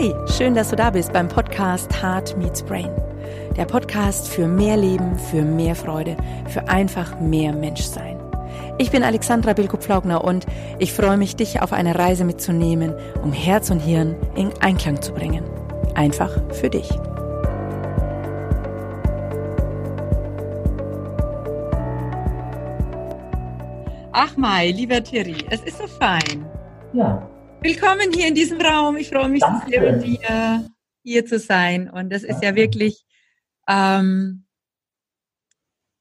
Hey, 0.00 0.14
schön, 0.34 0.54
dass 0.54 0.70
du 0.70 0.76
da 0.76 0.88
bist 0.88 1.12
beim 1.12 1.28
Podcast 1.28 2.02
Heart 2.02 2.34
Meets 2.38 2.62
Brain. 2.62 2.88
Der 3.58 3.66
Podcast 3.66 4.28
für 4.28 4.48
mehr 4.48 4.78
Leben, 4.78 5.18
für 5.18 5.42
mehr 5.42 5.74
Freude, 5.74 6.16
für 6.48 6.66
einfach 6.70 7.20
mehr 7.20 7.52
Menschsein. 7.52 8.18
Ich 8.78 8.90
bin 8.90 9.02
Alexandra 9.02 9.52
Bilko-Pflaugner 9.52 10.24
und 10.24 10.46
ich 10.78 10.94
freue 10.94 11.18
mich, 11.18 11.36
dich 11.36 11.60
auf 11.60 11.74
eine 11.74 11.98
Reise 11.98 12.24
mitzunehmen, 12.24 12.94
um 13.22 13.34
Herz 13.34 13.68
und 13.68 13.80
Hirn 13.80 14.16
in 14.36 14.50
Einklang 14.62 15.02
zu 15.02 15.12
bringen. 15.12 15.44
Einfach 15.94 16.30
für 16.54 16.70
dich. 16.70 16.88
Ach 24.12 24.34
Mai, 24.38 24.70
lieber 24.70 25.04
Thierry, 25.04 25.44
es 25.50 25.60
ist 25.60 25.76
so 25.76 25.86
fein. 25.86 26.46
Ja. 26.94 27.28
Willkommen 27.62 28.10
hier 28.14 28.26
in 28.26 28.34
diesem 28.34 28.58
Raum. 28.58 28.96
Ich 28.96 29.10
freue 29.10 29.28
mich 29.28 29.42
Danke. 29.42 29.68
sehr, 29.68 29.92
mit 29.92 30.02
dir 30.02 30.70
hier 31.02 31.26
zu 31.26 31.38
sein. 31.38 31.90
Und 31.90 32.10
das 32.10 32.22
ist 32.22 32.42
ja 32.42 32.54
wirklich, 32.54 33.04
ähm, 33.68 34.46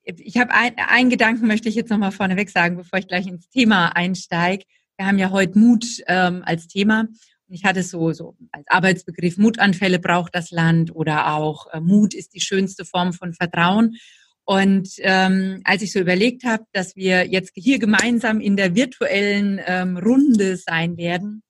ich 0.04 0.38
habe 0.38 0.54
ein, 0.54 0.78
einen 0.78 1.10
Gedanken, 1.10 1.48
möchte 1.48 1.68
ich 1.68 1.76
jetzt 1.76 1.90
nochmal 1.90 2.14
vorneweg 2.14 2.50
sagen, 2.50 2.78
bevor 2.78 3.00
ich 3.00 3.10
gleich 3.10 3.28
ins 3.28 3.50
Thema 3.50 3.90
einsteige. 3.90 4.64
Wir 4.96 5.06
haben 5.06 5.20
ja 5.20 5.32
heute 5.32 5.60
Mut 5.60 5.86
ähm, 6.08 6.44
als 6.46 6.68
Thema. 6.68 7.02
Und 7.02 7.54
ich 7.54 7.66
hatte 7.66 7.84
so, 7.84 8.14
so 8.14 8.38
als 8.54 8.66
Arbeitsbegriff, 8.70 9.38
Mutanfälle 9.38 10.00
braucht 10.00 10.34
das 10.34 10.52
Land 10.52 10.96
oder 10.96 11.34
auch 11.34 11.68
äh, 11.74 11.82
Mut 11.82 12.14
ist 12.14 12.34
die 12.36 12.42
schönste 12.42 12.86
Form 12.86 13.12
von 13.12 13.34
Vertrauen. 13.34 13.98
Und 14.46 14.92
ähm, 15.00 15.60
als 15.66 15.82
ich 15.82 15.92
so 15.92 16.00
überlegt 16.00 16.46
habe, 16.46 16.64
dass 16.72 16.96
wir 16.96 17.28
jetzt 17.28 17.52
hier 17.56 17.80
gemeinsam 17.80 18.40
in 18.40 18.56
der 18.56 18.76
virtuellen 18.76 19.60
ähm, 19.66 19.98
Runde 19.98 20.56
sein 20.56 20.96
werden, 20.96 21.44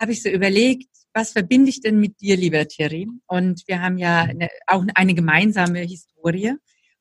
habe 0.00 0.12
ich 0.12 0.22
so 0.22 0.28
überlegt, 0.28 0.88
was 1.12 1.32
verbinde 1.32 1.70
ich 1.70 1.80
denn 1.80 1.98
mit 2.00 2.20
dir, 2.20 2.36
lieber 2.36 2.66
Thierry? 2.66 3.08
Und 3.26 3.62
wir 3.66 3.80
haben 3.80 3.98
ja 3.98 4.22
eine, 4.22 4.48
auch 4.66 4.84
eine 4.94 5.14
gemeinsame 5.14 5.80
Historie. 5.80 6.54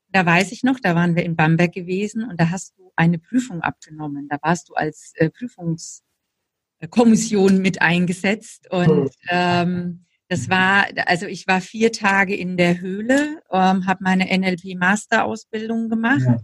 Da 0.10 0.26
weiß 0.26 0.52
ich 0.52 0.64
noch, 0.64 0.80
da 0.80 0.96
waren 0.96 1.16
wir 1.16 1.24
in 1.24 1.36
Bamberg 1.36 1.74
gewesen 1.74 2.24
und 2.24 2.40
da 2.40 2.50
hast 2.52 2.78
du 2.78 2.92
eine 2.96 3.18
Prüfung 3.18 3.62
abgenommen. 3.62 4.28
Da 4.30 4.38
warst 4.42 4.70
du 4.70 4.76
als 4.76 5.14
äh, 5.16 5.32
Prüfungskommission 5.32 7.60
mit 7.60 7.82
eingesetzt 7.82 8.70
und 8.70 9.10
ähm, 9.30 10.06
das 10.30 10.50
war, 10.50 10.86
also 11.06 11.26
ich 11.28 11.48
war 11.48 11.62
vier 11.62 11.92
Tage 11.92 12.36
in 12.36 12.58
der 12.58 12.80
Höhle, 12.80 13.42
ähm, 13.52 13.86
habe 13.86 14.04
meine 14.04 14.36
NLP-Master-Ausbildung 14.36 15.90
gemacht. 15.90 16.24
Ja. 16.26 16.40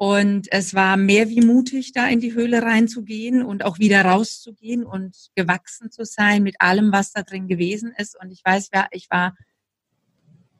Und 0.00 0.46
es 0.52 0.74
war 0.74 0.96
mehr 0.96 1.28
wie 1.28 1.40
mutig, 1.40 1.90
da 1.92 2.06
in 2.06 2.20
die 2.20 2.32
Höhle 2.32 2.62
reinzugehen 2.62 3.42
und 3.42 3.64
auch 3.64 3.80
wieder 3.80 4.02
rauszugehen 4.02 4.84
und 4.84 5.32
gewachsen 5.34 5.90
zu 5.90 6.04
sein 6.04 6.44
mit 6.44 6.60
allem, 6.60 6.92
was 6.92 7.10
da 7.10 7.24
drin 7.24 7.48
gewesen 7.48 7.92
ist. 7.98 8.16
Und 8.16 8.30
ich 8.30 8.40
weiß, 8.44 8.70
ich 8.92 9.10
war 9.10 9.34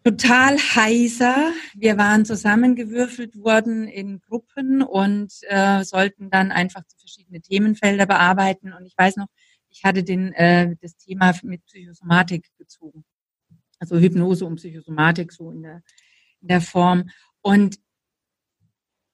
total 0.02 0.58
heiser. 0.58 1.52
Wir 1.76 1.96
waren 1.96 2.24
zusammengewürfelt 2.24 3.36
worden 3.36 3.86
in 3.86 4.20
Gruppen 4.22 4.82
und 4.82 5.32
äh, 5.42 5.84
sollten 5.84 6.30
dann 6.30 6.50
einfach 6.50 6.82
verschiedene 6.98 7.40
Themenfelder 7.40 8.06
bearbeiten. 8.06 8.72
Und 8.72 8.86
ich 8.86 8.98
weiß 8.98 9.18
noch, 9.18 9.28
ich 9.70 9.84
hatte 9.84 10.02
den, 10.02 10.32
äh, 10.32 10.74
das 10.82 10.96
Thema 10.96 11.32
mit 11.44 11.64
Psychosomatik 11.66 12.48
gezogen. 12.58 13.04
Also 13.78 14.00
Hypnose 14.00 14.44
und 14.46 14.56
Psychosomatik 14.56 15.32
so 15.32 15.52
in 15.52 15.62
der, 15.62 15.82
in 16.40 16.48
der 16.48 16.60
Form. 16.60 17.08
Und 17.40 17.78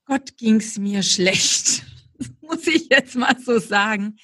Gott 0.07 0.37
ging's 0.37 0.79
mir 0.79 1.03
schlecht, 1.03 1.85
muss 2.43 2.67
ich 2.67 2.89
jetzt 2.91 3.17
mal 3.17 3.37
so 3.41 3.59
sagen, 3.59 4.17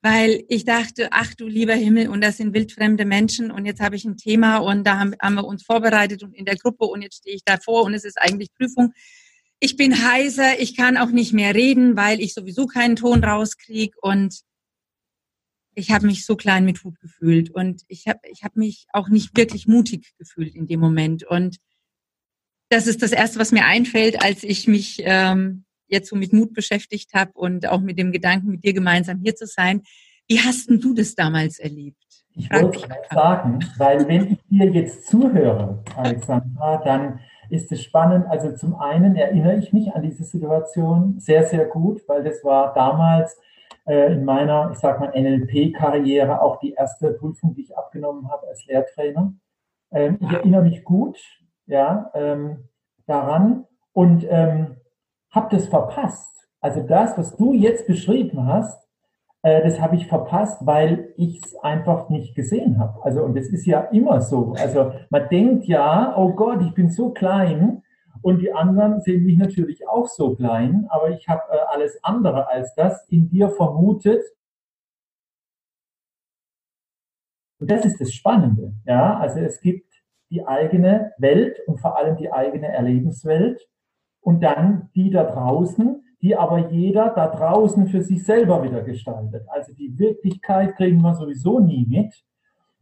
weil 0.00 0.44
ich 0.48 0.64
dachte, 0.64 1.08
ach 1.10 1.34
du 1.34 1.46
lieber 1.46 1.74
Himmel, 1.74 2.08
und 2.08 2.22
das 2.22 2.38
sind 2.38 2.54
wildfremde 2.54 3.04
Menschen 3.04 3.50
und 3.50 3.66
jetzt 3.66 3.80
habe 3.80 3.96
ich 3.96 4.04
ein 4.04 4.16
Thema 4.16 4.58
und 4.58 4.84
da 4.84 4.98
haben, 4.98 5.14
haben 5.20 5.34
wir 5.34 5.44
uns 5.44 5.62
vorbereitet 5.62 6.22
und 6.22 6.34
in 6.34 6.44
der 6.46 6.56
Gruppe 6.56 6.86
und 6.86 7.02
jetzt 7.02 7.18
stehe 7.18 7.36
ich 7.36 7.44
davor 7.44 7.84
und 7.84 7.92
es 7.92 8.04
ist 8.04 8.20
eigentlich 8.20 8.52
Prüfung. 8.54 8.92
Ich 9.60 9.76
bin 9.76 10.06
heiser, 10.08 10.58
ich 10.60 10.76
kann 10.76 10.96
auch 10.96 11.10
nicht 11.10 11.32
mehr 11.32 11.54
reden, 11.54 11.96
weil 11.96 12.20
ich 12.20 12.34
sowieso 12.34 12.66
keinen 12.66 12.96
Ton 12.96 13.24
rauskriege 13.24 13.96
und 14.00 14.40
ich 15.74 15.90
habe 15.90 16.06
mich 16.06 16.24
so 16.24 16.36
klein 16.36 16.64
mit 16.64 16.82
Hut 16.82 16.98
gefühlt 17.00 17.50
und 17.50 17.82
ich 17.88 18.06
habe 18.06 18.20
ich 18.30 18.42
hab 18.42 18.56
mich 18.56 18.86
auch 18.92 19.08
nicht 19.08 19.36
wirklich 19.36 19.66
mutig 19.66 20.14
gefühlt 20.18 20.54
in 20.54 20.66
dem 20.66 20.80
Moment 20.80 21.24
und 21.24 21.58
das 22.68 22.86
ist 22.86 23.02
das 23.02 23.12
Erste, 23.12 23.38
was 23.38 23.52
mir 23.52 23.64
einfällt, 23.64 24.22
als 24.22 24.42
ich 24.42 24.66
mich 24.66 25.02
ähm, 25.04 25.64
jetzt 25.88 26.08
so 26.08 26.16
mit 26.16 26.32
Mut 26.32 26.52
beschäftigt 26.52 27.14
habe 27.14 27.32
und 27.34 27.68
auch 27.68 27.80
mit 27.80 27.98
dem 27.98 28.12
Gedanken, 28.12 28.50
mit 28.50 28.64
dir 28.64 28.72
gemeinsam 28.72 29.20
hier 29.20 29.36
zu 29.36 29.46
sein. 29.46 29.82
Wie 30.28 30.40
hast 30.40 30.68
denn 30.68 30.80
du 30.80 30.94
das 30.94 31.14
damals 31.14 31.58
erlebt? 31.58 32.02
Ich 32.34 32.50
wollte 32.50 32.80
es 32.80 33.14
sagen, 33.14 33.60
weil 33.78 34.06
wenn 34.08 34.32
ich 34.32 34.38
dir 34.50 34.70
jetzt 34.70 35.06
zuhöre, 35.06 35.82
Alexandra, 35.96 36.82
dann 36.84 37.20
ist 37.48 37.70
es 37.72 37.82
spannend. 37.82 38.26
Also 38.28 38.54
zum 38.56 38.74
einen 38.74 39.16
erinnere 39.16 39.56
ich 39.56 39.72
mich 39.72 39.94
an 39.94 40.02
diese 40.02 40.24
Situation 40.24 41.18
sehr, 41.18 41.44
sehr 41.46 41.64
gut, 41.66 42.02
weil 42.08 42.24
das 42.24 42.44
war 42.44 42.74
damals 42.74 43.38
äh, 43.86 44.12
in 44.12 44.24
meiner, 44.24 44.70
ich 44.72 44.78
sag 44.78 45.00
mal, 45.00 45.12
NLP-Karriere 45.18 46.42
auch 46.42 46.58
die 46.58 46.72
erste 46.72 47.12
Prüfung, 47.12 47.54
die 47.54 47.62
ich 47.62 47.76
abgenommen 47.76 48.28
habe 48.30 48.48
als 48.48 48.66
Lehrtrainer. 48.66 49.32
Ähm, 49.92 50.18
ich 50.20 50.30
erinnere 50.30 50.62
mich 50.62 50.84
gut, 50.84 51.18
ja, 51.66 52.10
ähm, 52.14 52.68
daran 53.06 53.64
und 53.92 54.26
ähm, 54.28 54.76
habe 55.30 55.54
das 55.54 55.66
verpasst. 55.66 56.32
Also 56.60 56.82
das, 56.82 57.16
was 57.16 57.36
du 57.36 57.52
jetzt 57.52 57.86
beschrieben 57.86 58.46
hast, 58.46 58.86
äh, 59.42 59.62
das 59.62 59.80
habe 59.80 59.96
ich 59.96 60.06
verpasst, 60.06 60.66
weil 60.66 61.12
ich 61.16 61.40
es 61.44 61.56
einfach 61.56 62.08
nicht 62.08 62.34
gesehen 62.34 62.78
habe. 62.78 63.04
Also 63.04 63.22
und 63.22 63.36
das 63.36 63.46
ist 63.48 63.66
ja 63.66 63.80
immer 63.80 64.20
so. 64.20 64.54
Also 64.58 64.92
man 65.10 65.28
denkt 65.28 65.66
ja, 65.66 66.16
oh 66.16 66.32
Gott, 66.32 66.62
ich 66.62 66.74
bin 66.74 66.90
so 66.90 67.10
klein 67.10 67.82
und 68.22 68.40
die 68.40 68.52
anderen 68.52 69.00
sehen 69.02 69.24
mich 69.24 69.38
natürlich 69.38 69.86
auch 69.88 70.08
so 70.08 70.34
klein, 70.34 70.86
aber 70.88 71.10
ich 71.10 71.28
habe 71.28 71.42
äh, 71.52 71.58
alles 71.68 72.02
andere 72.02 72.48
als 72.48 72.74
das 72.74 73.06
in 73.08 73.28
dir 73.28 73.50
vermutet. 73.50 74.22
Und 77.58 77.70
das 77.70 77.84
ist 77.84 78.00
das 78.00 78.12
Spannende. 78.12 78.74
Ja, 78.84 79.18
also 79.18 79.38
es 79.38 79.60
gibt 79.60 79.85
die 80.30 80.46
eigene 80.46 81.12
Welt 81.18 81.58
und 81.66 81.78
vor 81.80 81.96
allem 81.96 82.16
die 82.16 82.32
eigene 82.32 82.68
Erlebenswelt 82.68 83.66
und 84.20 84.42
dann 84.42 84.90
die 84.94 85.10
da 85.10 85.24
draußen, 85.24 86.02
die 86.20 86.36
aber 86.36 86.70
jeder 86.70 87.10
da 87.10 87.28
draußen 87.28 87.86
für 87.86 88.02
sich 88.02 88.24
selber 88.24 88.62
wieder 88.62 88.82
gestaltet. 88.82 89.44
Also 89.48 89.72
die 89.72 89.96
Wirklichkeit 89.98 90.74
kriegen 90.76 91.00
wir 91.02 91.14
sowieso 91.14 91.60
nie 91.60 91.86
mit. 91.86 92.24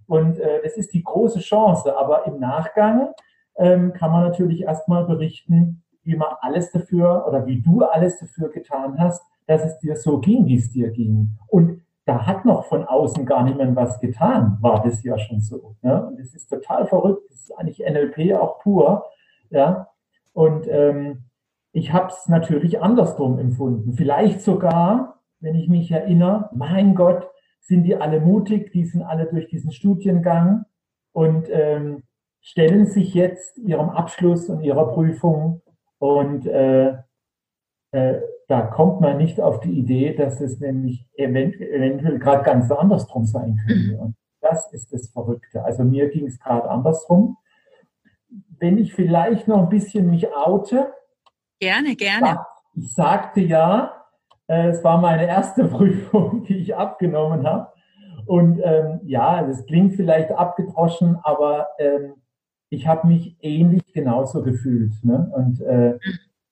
Und 0.07 0.39
äh, 0.39 0.63
das 0.63 0.77
ist 0.77 0.95
die 0.95 1.03
große 1.03 1.41
Chance. 1.41 1.97
Aber 1.99 2.27
im 2.27 2.39
Nachgang 2.39 3.09
ähm, 3.57 3.93
kann 3.93 4.11
man 4.11 4.23
natürlich 4.23 4.63
erstmal 4.63 5.05
berichten, 5.05 5.83
wie 6.03 6.17
man 6.17 6.29
alles 6.41 6.71
dafür 6.71 7.27
oder 7.29 7.47
wie 7.47 7.61
du 7.61 7.83
alles 7.83 8.19
dafür 8.19 8.51
getan 8.51 8.99
hast, 8.99 9.23
dass 9.47 9.65
es 9.65 9.79
dir 9.79 9.97
so 9.97 10.21
ging, 10.21 10.47
wie 10.47 10.57
es 10.57 10.71
dir 10.71 10.91
ging. 10.91 11.37
Und 11.49 11.84
da 12.07 12.27
hat 12.27 12.45
noch 12.45 12.67
von 12.67 12.85
außen 12.85 13.25
gar 13.25 13.45
niemand 13.45 13.77
was 13.77 13.99
getan, 14.01 14.59
war 14.61 14.83
das 14.83 15.03
ja 15.05 15.19
schon 15.19 15.41
so. 15.41 15.77
Ja? 15.83 15.99
Und 15.99 16.21
es 16.21 16.35
ist 16.35 16.49
total 16.49 16.87
verrückt. 16.87 17.23
Das 17.31 17.41
ist 17.41 17.59
eigentlich 17.59 17.81
NLP 17.81 18.35
auch 18.35 18.59
pur. 18.61 19.05
Ja? 19.51 19.89
Und 20.33 20.67
ähm, 20.69 21.25
ich 21.73 21.93
habe 21.93 22.09
es 22.09 22.29
natürlich 22.29 22.83
andersrum 22.83 23.39
empfunden. 23.39 23.95
Vielleicht 23.95 24.43
sogar, 24.43 25.21
wenn 25.41 25.55
ich 25.55 25.69
mich 25.69 25.91
erinnere, 25.91 26.51
mein 26.53 26.95
Gott, 26.95 27.29
sind 27.61 27.85
die 27.85 27.97
alle 27.97 28.21
mutig, 28.21 28.73
die 28.73 28.85
sind 28.85 29.03
alle 29.03 29.25
durch 29.27 29.49
diesen 29.49 29.73
Studiengang 29.73 30.67
und 31.13 31.49
ähm, 31.51 32.03
stellen 32.43 32.85
sich 32.87 33.15
jetzt 33.15 33.57
ihrem 33.57 33.89
Abschluss 33.89 34.51
und 34.51 34.63
ihrer 34.63 34.93
Prüfung 34.93 35.63
und 35.99 36.47
äh, 36.47 36.99
äh, 37.93 38.21
da 38.49 38.63
kommt 38.63 39.01
man 39.01 39.17
nicht 39.17 39.41
auf 39.41 39.61
die 39.61 39.79
Idee, 39.79 40.15
dass 40.15 40.41
es 40.41 40.61
nämlich 40.61 41.07
eventuell 41.17 42.19
gerade 42.19 42.45
ganz 42.45 42.71
andersrum 42.71 43.25
sein 43.25 43.59
könnte. 43.67 43.95
Mhm. 43.95 43.99
Und 44.01 44.17
das 44.41 44.73
ist 44.73 44.93
das 44.93 45.09
Verrückte. 45.09 45.65
Also 45.65 45.85
mir 45.85 46.11
ging 46.11 46.27
es 46.27 46.39
gerade 46.39 46.69
andersrum. 46.69 47.37
Wenn 48.59 48.79
ich 48.79 48.93
vielleicht 48.95 49.49
noch 49.49 49.63
ein 49.63 49.69
bisschen 49.69 50.11
mich 50.11 50.35
oute. 50.35 50.93
Gerne, 51.61 51.97
gerne. 51.97 52.41
Ich 52.75 52.93
sagte 52.93 53.41
ja, 53.41 54.05
äh, 54.47 54.69
es 54.69 54.85
war 54.85 55.01
meine 55.01 55.27
erste 55.27 55.65
Prüfung, 55.69 56.45
die 56.45 56.59
ich 56.59 56.77
abgenommen 56.77 57.47
habe. 57.47 57.73
Und 58.27 58.61
ähm, 58.63 59.01
ja, 59.05 59.43
das 59.43 59.67
klingt 59.67 59.95
vielleicht 59.95 60.33
abgedroschen, 60.33 61.19
aber 61.23 61.69
ähm, 61.79 62.15
ich 62.71 62.87
habe 62.87 63.07
mich 63.07 63.37
ähnlich 63.41 63.93
genauso 63.93 64.43
gefühlt. 64.43 64.93
Ne? 65.03 65.31
Und 65.35 65.61
äh, 65.61 65.93
mhm. 65.93 66.01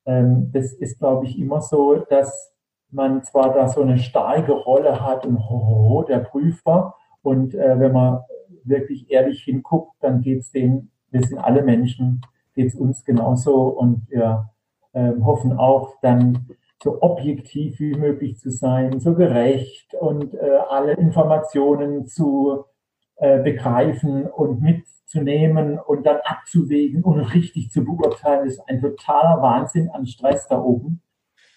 Ähm, 0.06 0.50
das 0.52 0.72
ist, 0.72 0.98
glaube 0.98 1.26
ich, 1.26 1.38
immer 1.38 1.60
so, 1.60 1.96
dass 1.96 2.52
man 2.90 3.22
zwar 3.22 3.52
da 3.52 3.68
so 3.68 3.82
eine 3.82 3.98
starke 3.98 4.52
Rolle 4.52 5.04
hat 5.04 5.26
und 5.26 5.48
ho, 5.48 6.04
der 6.06 6.18
Prüfer 6.18 6.94
und 7.22 7.54
äh, 7.54 7.78
wenn 7.78 7.92
man 7.92 8.20
wirklich 8.64 9.10
ehrlich 9.10 9.42
hinguckt, 9.42 9.94
dann 10.00 10.20
geht 10.20 10.40
es 10.40 10.50
denen, 10.50 10.90
wir 11.10 11.22
sind 11.22 11.38
alle 11.38 11.62
Menschen, 11.62 12.20
geht 12.54 12.68
es 12.68 12.74
uns 12.74 13.04
genauso 13.04 13.68
und 13.68 14.08
wir 14.10 14.50
äh, 14.92 15.12
hoffen 15.22 15.58
auch 15.58 15.94
dann 16.02 16.48
so 16.82 17.00
objektiv 17.00 17.78
wie 17.78 17.94
möglich 17.94 18.38
zu 18.38 18.50
sein, 18.50 19.00
so 19.00 19.14
gerecht 19.14 19.94
und 19.94 20.34
äh, 20.34 20.58
alle 20.68 20.92
Informationen 20.94 22.06
zu 22.06 22.64
äh, 23.16 23.40
begreifen 23.40 24.26
und 24.26 24.60
mitzunehmen 25.12 25.78
und 25.78 26.04
dann 26.04 26.18
abzuwägen 26.24 27.02
und 27.02 27.20
richtig 27.20 27.70
zu 27.70 27.84
beurteilen, 27.84 28.46
ist 28.46 28.60
ein 28.68 28.80
totaler 28.80 29.42
Wahnsinn 29.42 29.90
an 29.90 30.06
Stress 30.06 30.46
da 30.48 30.60
oben. 30.60 31.00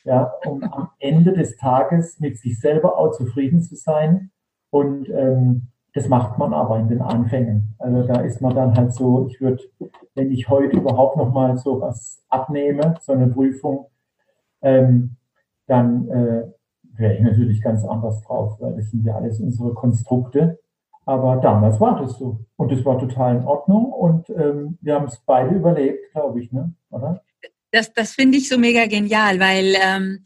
Ja, 0.04 0.34
um 0.46 0.62
am 0.64 0.90
Ende 1.00 1.34
des 1.34 1.58
Tages 1.58 2.20
mit 2.20 2.38
sich 2.38 2.60
selber 2.60 3.00
auch 3.00 3.12
zufrieden 3.12 3.64
zu 3.64 3.76
sein. 3.76 4.30
Und 4.70 5.10
ähm, 5.10 5.70
das 5.94 6.08
macht 6.10 6.38
man 6.38 6.54
aber 6.54 6.78
in 6.78 6.90
den 6.90 7.02
Anfängen. 7.02 7.74
Also 7.80 8.04
da 8.04 8.22
ist 8.22 8.40
man 8.40 8.54
dann 8.54 8.76
halt 8.76 8.94
so, 8.94 9.28
ich 9.28 9.42
würde, 9.42 9.64
wenn 10.14 10.32
ich 10.32 10.48
heute 10.48 10.78
überhaupt 10.78 11.18
noch 11.18 11.34
mal 11.34 11.58
so 11.58 11.82
was 11.82 12.24
abnehme, 12.30 12.96
so 13.02 13.14
eine 13.14 13.28
Prüfung, 13.28 13.88
ähm, 14.62 15.16
dann 15.66 16.08
äh, 16.10 16.44
wäre 16.98 17.16
ich 17.16 17.22
natürlich 17.22 17.62
ganz 17.62 17.84
anders 17.84 18.22
drauf, 18.22 18.58
weil 18.60 18.76
das 18.76 18.92
sind 18.92 19.06
ja 19.06 19.16
alles 19.16 19.40
unsere 19.40 19.74
Konstrukte. 19.74 20.60
Aber 21.06 21.38
damals 21.38 21.80
war 21.80 22.02
das 22.02 22.18
so. 22.18 22.40
Und 22.56 22.72
das 22.72 22.84
war 22.84 23.00
total 23.00 23.38
in 23.38 23.44
Ordnung. 23.44 23.92
Und 23.92 24.30
ähm, 24.30 24.78
wir 24.82 24.96
haben 24.96 25.06
es 25.06 25.22
beide 25.26 25.56
überlebt, 25.56 26.12
glaube 26.12 26.42
ich, 26.42 26.52
ne? 26.52 26.74
oder? 26.90 27.24
Das, 27.72 27.94
das 27.94 28.14
finde 28.14 28.38
ich 28.38 28.50
so 28.50 28.58
mega 28.58 28.86
genial, 28.88 29.40
weil 29.40 29.76
ähm, 29.82 30.26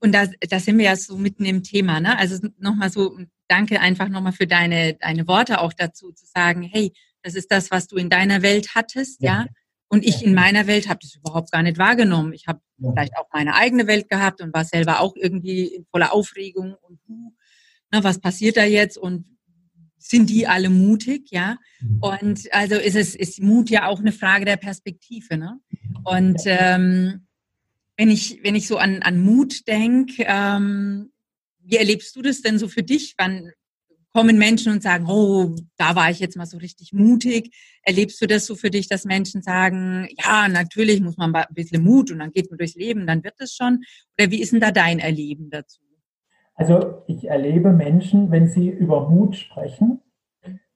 und 0.00 0.12
da, 0.12 0.26
da 0.48 0.60
sind 0.60 0.78
wir 0.78 0.86
ja 0.86 0.96
so 0.96 1.16
mitten 1.16 1.44
im 1.44 1.62
Thema, 1.62 2.00
ne? 2.00 2.18
Also 2.18 2.48
nochmal 2.58 2.90
so, 2.90 3.16
danke 3.48 3.80
einfach 3.80 4.08
nochmal 4.08 4.32
für 4.32 4.46
deine, 4.46 4.94
deine 4.94 5.26
Worte 5.28 5.60
auch 5.60 5.72
dazu, 5.72 6.12
zu 6.12 6.26
sagen, 6.26 6.62
hey, 6.62 6.92
das 7.22 7.34
ist 7.34 7.50
das, 7.52 7.70
was 7.70 7.86
du 7.86 7.96
in 7.96 8.10
deiner 8.10 8.42
Welt 8.42 8.74
hattest, 8.74 9.22
ja. 9.22 9.42
ja? 9.42 9.46
Und 9.88 10.04
ich 10.04 10.24
in 10.24 10.34
meiner 10.34 10.68
Welt 10.68 10.88
habe 10.88 11.00
das 11.02 11.16
überhaupt 11.16 11.50
gar 11.50 11.62
nicht 11.62 11.78
wahrgenommen. 11.78 12.32
Ich 12.32 12.46
habe 12.46 12.60
ja. 12.78 12.90
vielleicht 12.92 13.16
auch 13.16 13.26
meine 13.32 13.54
eigene 13.54 13.88
Welt 13.88 14.08
gehabt 14.08 14.40
und 14.40 14.54
war 14.54 14.64
selber 14.64 15.00
auch 15.00 15.14
irgendwie 15.16 15.84
voller 15.90 16.12
Aufregung 16.12 16.76
und 16.80 17.00
na, 17.90 18.04
was 18.04 18.20
passiert 18.20 18.56
da 18.56 18.64
jetzt 18.64 18.96
und 18.96 19.24
sind 20.00 20.30
die 20.30 20.46
alle 20.46 20.70
mutig, 20.70 21.30
ja? 21.30 21.58
Mhm. 21.80 21.98
Und 22.00 22.52
also 22.52 22.74
ist 22.76 22.96
es 22.96 23.14
ist 23.14 23.40
Mut 23.40 23.70
ja 23.70 23.86
auch 23.86 24.00
eine 24.00 24.12
Frage 24.12 24.44
der 24.44 24.56
Perspektive, 24.56 25.36
ne? 25.36 25.60
Und 26.04 26.40
ähm, 26.46 27.26
wenn 27.96 28.10
ich 28.10 28.40
wenn 28.42 28.54
ich 28.54 28.66
so 28.66 28.78
an 28.78 29.02
an 29.02 29.22
Mut 29.22 29.68
denke, 29.68 30.24
ähm, 30.26 31.12
wie 31.62 31.76
erlebst 31.76 32.16
du 32.16 32.22
das 32.22 32.40
denn 32.40 32.58
so 32.58 32.66
für 32.66 32.82
dich? 32.82 33.14
Wann 33.18 33.52
kommen 34.12 34.38
Menschen 34.38 34.72
und 34.72 34.82
sagen, 34.82 35.06
oh, 35.06 35.54
da 35.76 35.94
war 35.94 36.10
ich 36.10 36.18
jetzt 36.18 36.36
mal 36.36 36.46
so 36.46 36.56
richtig 36.56 36.92
mutig? 36.92 37.54
Erlebst 37.82 38.20
du 38.20 38.26
das 38.26 38.46
so 38.46 38.56
für 38.56 38.70
dich, 38.70 38.88
dass 38.88 39.04
Menschen 39.04 39.42
sagen, 39.42 40.08
ja, 40.18 40.48
natürlich 40.48 41.00
muss 41.00 41.16
man 41.16 41.34
ein 41.34 41.54
bisschen 41.54 41.84
Mut 41.84 42.10
und 42.10 42.18
dann 42.18 42.32
geht 42.32 42.50
man 42.50 42.58
durchs 42.58 42.74
Leben, 42.74 43.06
dann 43.06 43.22
wird 43.22 43.34
es 43.38 43.54
schon? 43.54 43.84
Oder 44.18 44.30
wie 44.30 44.40
ist 44.40 44.52
denn 44.52 44.60
da 44.60 44.72
dein 44.72 44.98
Erleben 44.98 45.50
dazu? 45.50 45.80
Also 46.60 47.02
ich 47.06 47.26
erlebe 47.26 47.72
Menschen, 47.72 48.30
wenn 48.30 48.46
sie 48.46 48.68
über 48.68 49.08
Mut 49.08 49.34
sprechen, 49.34 50.02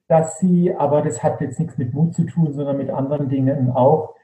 dass 0.09 0.39
sie, 0.39 0.75
aber 0.75 1.03
das 1.03 1.23
hat 1.23 1.43
jetzt 1.43 1.61
nichts 1.61 1.77
mit 1.77 1.93
Mut 1.93 2.15
zu 2.15 2.25
tun, 2.25 2.55
sondern 2.55 2.79
mit 2.79 2.89
anderen 2.89 3.29
Dingen 3.29 3.71
auch, 3.71 4.15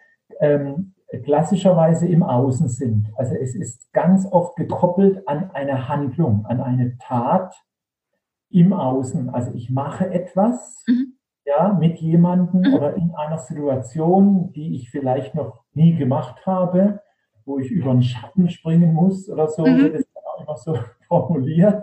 ähm, 0.41 0.95
klassischerweise 1.23 2.09
im 2.09 2.23
Außen 2.23 2.71
sind. 2.71 3.13
Also 3.15 3.35
es 3.35 3.55
ist 3.55 3.93
ganz 3.93 4.25
oft 4.25 4.57
gekoppelt 4.57 5.29
an 5.29 5.51
eine 5.51 5.87
Handlung, 5.87 6.47
an 6.47 6.63
eine 6.63 6.97
Tat, 6.97 7.55
im 8.49 8.73
Außen. 8.73 9.29
Also 9.29 9.53
ich 9.53 9.69
mache 9.69 10.11
etwas 10.11 10.83
mhm. 10.89 11.19
ja, 11.45 11.77
mit 11.79 11.99
jemandem 11.99 12.63
mhm. 12.63 12.75
oder 12.75 12.97
in 12.97 13.11
einer 13.15 13.39
Situation, 13.39 14.51
die 14.53 14.77
ich 14.77 14.89
vielleicht 14.89 15.35
noch 15.35 15.63
nie 15.75 15.95
gemacht 15.95 16.47
habe, 16.47 17.01
wo 17.45 17.59
ich 17.59 17.71
über 17.71 17.91
einen 17.91 18.03
Schatten 18.03 18.49
springen 18.49 18.95
muss 18.95 19.29
oder 19.29 19.47
so, 19.47 19.67
mhm. 19.67 19.93
es 19.95 20.07
dann 20.15 20.25
auch 20.25 20.41
immer 20.41 20.57
so 20.57 20.79
formuliert. 21.11 21.83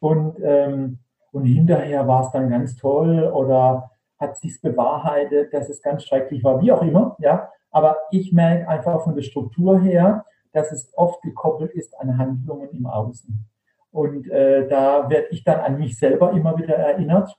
Und, 0.00 0.36
ähm, 0.42 0.98
und 1.32 1.44
hinterher 1.44 2.06
war 2.06 2.24
es 2.24 2.32
dann 2.32 2.50
ganz 2.50 2.76
toll 2.76 3.24
oder 3.24 3.90
hat 4.18 4.36
sich 4.36 4.60
bewahrheitet, 4.60 5.54
dass 5.54 5.68
es 5.68 5.80
ganz 5.80 6.04
schrecklich 6.04 6.42
war, 6.42 6.60
wie 6.60 6.72
auch 6.72 6.82
immer. 6.82 7.16
Ja, 7.20 7.50
aber 7.70 7.96
ich 8.10 8.32
merke 8.32 8.68
einfach 8.68 9.04
von 9.04 9.14
der 9.14 9.22
Struktur 9.22 9.80
her, 9.80 10.24
dass 10.52 10.72
es 10.72 10.92
oft 10.96 11.22
gekoppelt 11.22 11.72
ist 11.72 11.98
an 12.00 12.18
Handlungen 12.18 12.70
im 12.70 12.86
Außen. 12.86 13.46
Und 13.92 14.28
äh, 14.28 14.66
da 14.68 15.08
werde 15.08 15.28
ich 15.30 15.44
dann 15.44 15.60
an 15.60 15.78
mich 15.78 15.98
selber 15.98 16.32
immer 16.32 16.58
wieder 16.58 16.74
erinnert, 16.74 17.38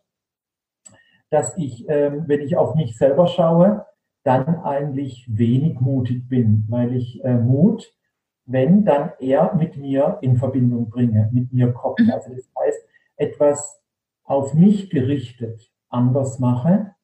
dass 1.29 1.55
ich, 1.57 1.87
ähm, 1.89 2.23
wenn 2.27 2.41
ich 2.41 2.55
auf 2.57 2.75
mich 2.75 2.97
selber 2.97 3.27
schaue, 3.27 3.85
dann 4.23 4.61
eigentlich 4.63 5.25
wenig 5.29 5.79
mutig 5.79 6.27
bin, 6.27 6.65
weil 6.69 6.95
ich 6.95 7.23
äh, 7.23 7.35
Mut, 7.35 7.93
wenn, 8.49 8.83
dann 8.83 9.11
eher 9.19 9.53
mit 9.55 9.77
mir 9.77 10.17
in 10.21 10.37
Verbindung 10.37 10.89
bringe, 10.89 11.29
mit 11.31 11.53
mir 11.53 11.71
kopple. 11.71 12.05
Mhm. 12.05 12.11
Also 12.11 12.33
das 12.33 12.49
heißt, 12.59 12.79
etwas 13.17 13.81
auf 14.23 14.53
mich 14.53 14.89
gerichtet 14.89 15.71
anders 15.89 16.39
mache, 16.39 16.95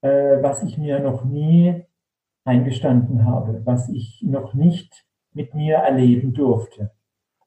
äh, 0.00 0.42
was 0.42 0.62
ich 0.62 0.76
mir 0.78 0.98
noch 1.00 1.24
nie 1.24 1.84
eingestanden 2.44 3.24
habe, 3.24 3.62
was 3.64 3.88
ich 3.88 4.22
noch 4.26 4.54
nicht 4.54 5.06
mit 5.32 5.54
mir 5.54 5.76
erleben 5.76 6.34
durfte. 6.34 6.90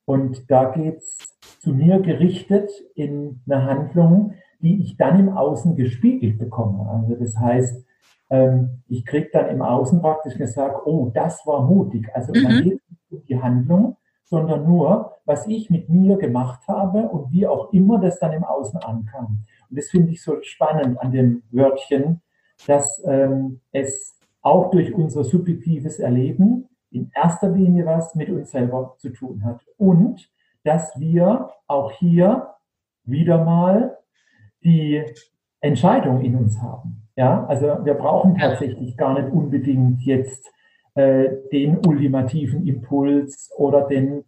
Und 0.05 0.49
da 0.49 0.71
geht 0.71 0.97
es 0.97 1.37
zu 1.59 1.73
mir 1.73 1.99
gerichtet 1.99 2.71
in 2.95 3.41
eine 3.47 3.63
Handlung, 3.65 4.33
die 4.59 4.81
ich 4.81 4.97
dann 4.97 5.19
im 5.19 5.29
Außen 5.29 5.75
gespiegelt 5.75 6.37
bekomme. 6.37 6.89
Also 6.89 7.15
das 7.15 7.37
heißt, 7.37 7.85
ähm, 8.31 8.81
ich 8.87 9.05
kriege 9.05 9.29
dann 9.31 9.49
im 9.49 9.61
Außen 9.61 10.01
praktisch 10.01 10.37
gesagt, 10.37 10.85
oh, 10.85 11.11
das 11.13 11.45
war 11.45 11.63
mutig. 11.63 12.09
Also 12.15 12.33
mhm. 12.33 12.43
man 12.43 12.63
geht 12.63 12.81
nicht 12.89 13.11
um 13.11 13.25
die 13.25 13.39
Handlung, 13.39 13.97
sondern 14.23 14.65
nur, 14.65 15.17
was 15.25 15.45
ich 15.47 15.69
mit 15.69 15.89
mir 15.89 16.17
gemacht 16.17 16.61
habe 16.67 17.09
und 17.09 17.31
wie 17.31 17.45
auch 17.45 17.71
immer 17.73 17.99
das 17.99 18.19
dann 18.19 18.31
im 18.31 18.45
Außen 18.45 18.79
ankam. 18.79 19.43
Und 19.69 19.77
das 19.77 19.89
finde 19.89 20.11
ich 20.11 20.23
so 20.23 20.41
spannend 20.41 20.99
an 20.99 21.11
dem 21.11 21.43
Wörtchen, 21.51 22.21
dass 22.65 23.03
ähm, 23.05 23.59
es 23.73 24.17
auch 24.41 24.71
durch 24.71 24.93
unser 24.93 25.23
subjektives 25.23 25.99
Erleben 25.99 26.69
in 26.89 27.11
erster 27.13 27.49
Linie 27.49 27.85
was 27.85 28.15
mit 28.15 28.29
uns 28.29 28.51
selber 28.51 28.95
zu 28.97 29.09
tun 29.09 29.43
hat. 29.43 29.61
Und 29.77 30.31
dass 30.63 30.97
wir 30.97 31.49
auch 31.67 31.91
hier 31.91 32.53
wieder 33.03 33.43
mal 33.43 33.97
die 34.63 35.03
Entscheidung 35.59 36.21
in 36.21 36.35
uns 36.35 36.61
haben. 36.61 37.00
Ja, 37.15 37.45
also 37.45 37.83
wir 37.83 37.93
brauchen 37.93 38.37
tatsächlich 38.37 38.95
gar 38.97 39.19
nicht 39.19 39.31
unbedingt 39.33 40.01
jetzt 40.03 40.51
äh, 40.95 41.29
den 41.51 41.77
ultimativen 41.85 42.65
Impuls 42.65 43.49
oder 43.57 43.87
den 43.87 44.23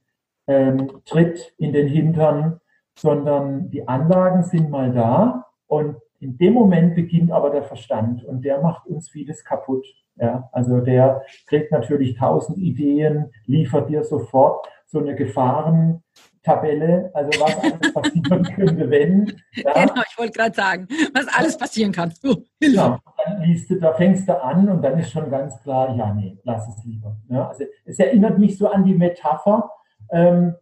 ähm, 0.47 1.01
Tritt 1.05 1.53
in 1.57 1.73
den 1.73 1.87
Hintern, 1.87 2.59
sondern 2.95 3.69
die 3.69 3.87
Anlagen 3.87 4.43
sind 4.43 4.69
mal 4.69 4.91
da 4.91 5.45
und 5.67 5.95
in 6.19 6.37
dem 6.37 6.53
Moment 6.53 6.95
beginnt 6.95 7.31
aber 7.31 7.49
der 7.49 7.63
Verstand 7.63 8.23
und 8.23 8.45
der 8.45 8.61
macht 8.61 8.87
uns 8.87 9.09
vieles 9.09 9.43
kaputt. 9.43 9.85
Ja, 10.15 10.47
also 10.51 10.79
der 10.79 11.23
kriegt 11.47 11.71
natürlich 11.71 12.17
tausend 12.17 12.59
Ideen, 12.59 13.31
liefert 13.45 13.89
dir 13.89 14.03
sofort 14.03 14.67
so 14.85 14.99
eine 14.99 15.15
Gefahrentabelle, 16.43 17.11
also 17.13 17.41
was 17.41 17.57
alles 17.59 17.93
passieren 17.93 18.43
könnte, 18.43 18.89
wenn. 18.89 19.33
Ja. 19.53 19.85
Genau, 19.85 20.01
ich 20.09 20.17
wollte 20.17 20.33
gerade 20.33 20.55
sagen, 20.55 20.87
was 21.13 21.27
alles 21.27 21.57
passieren 21.57 21.91
kann. 21.91 22.13
Oh, 22.23 22.35
genau, 22.59 22.97
dann 23.25 23.41
liest 23.41 23.69
du, 23.69 23.79
da 23.79 23.93
fängst 23.93 24.27
du 24.27 24.41
an 24.41 24.69
und 24.69 24.81
dann 24.81 24.99
ist 24.99 25.11
schon 25.11 25.29
ganz 25.29 25.59
klar, 25.61 25.95
ja, 25.95 26.13
nee, 26.13 26.37
lass 26.43 26.67
es 26.67 26.83
lieber. 26.83 27.15
Ja, 27.29 27.47
also 27.47 27.63
es 27.85 27.99
erinnert 27.99 28.37
mich 28.37 28.57
so 28.57 28.67
an 28.67 28.83
die 28.83 28.93
Metapher. 28.93 29.71
Ähm, 30.11 30.55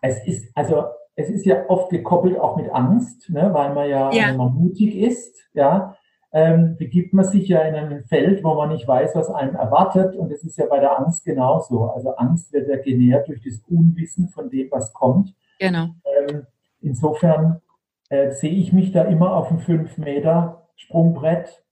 es 0.00 0.24
ist, 0.26 0.56
also 0.56 0.84
es 1.14 1.28
ist 1.28 1.44
ja 1.44 1.68
oft 1.68 1.90
gekoppelt 1.90 2.38
auch 2.38 2.56
mit 2.56 2.70
Angst, 2.70 3.28
ne, 3.30 3.52
weil 3.52 3.74
man 3.74 3.88
ja, 3.88 4.10
ja. 4.12 4.32
man 4.32 4.54
mutig 4.54 4.96
ist, 4.96 5.36
ja, 5.52 5.96
ähm, 6.32 6.76
begibt 6.76 7.12
man 7.12 7.26
sich 7.26 7.48
ja 7.48 7.60
in 7.62 7.74
ein 7.74 8.04
Feld, 8.04 8.42
wo 8.42 8.54
man 8.54 8.70
nicht 8.70 8.88
weiß, 8.88 9.14
was 9.14 9.28
einem 9.28 9.54
erwartet. 9.54 10.16
Und 10.16 10.32
das 10.32 10.42
ist 10.42 10.56
ja 10.56 10.66
bei 10.66 10.78
der 10.78 10.98
Angst 10.98 11.24
genauso. 11.24 11.84
Also 11.84 12.16
Angst 12.16 12.52
wird 12.52 12.68
ja 12.68 12.76
genährt 12.76 13.28
durch 13.28 13.42
das 13.42 13.62
Unwissen 13.68 14.28
von 14.28 14.48
dem, 14.48 14.70
was 14.70 14.92
kommt. 14.92 15.34
Genau. 15.58 15.88
Ähm, 16.04 16.46
insofern 16.80 17.60
äh, 18.08 18.30
sehe 18.30 18.52
ich 18.52 18.72
mich 18.72 18.92
da 18.92 19.02
immer 19.04 19.36
auf 19.36 19.50
einem 19.50 19.60
5 19.60 19.98
Meter 19.98 20.68
Sprungbrett 20.76 21.62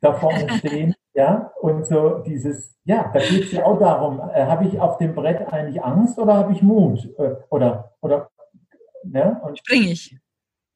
da 0.00 0.12
vorne 0.12 0.48
stehen. 0.58 0.94
ja, 1.14 1.52
und 1.60 1.84
so 1.84 2.18
dieses, 2.18 2.78
ja, 2.84 3.10
da 3.12 3.18
geht 3.18 3.44
es 3.44 3.52
ja 3.52 3.64
auch 3.64 3.80
darum, 3.80 4.20
äh, 4.32 4.44
habe 4.44 4.64
ich 4.66 4.78
auf 4.80 4.98
dem 4.98 5.14
Brett 5.14 5.52
eigentlich 5.52 5.82
Angst 5.82 6.18
oder 6.18 6.34
habe 6.34 6.52
ich 6.52 6.62
Mut? 6.62 7.04
Äh, 7.18 7.34
oder, 7.50 7.96
oder, 8.00 8.30
ne? 9.02 9.40
Und, 9.44 9.58
Spring 9.58 9.82
ich. 9.82 10.16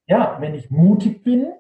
Ja, 0.09 0.37
wenn 0.41 0.55
ich 0.55 0.71
mutig 0.71 1.23
bin, 1.23 1.53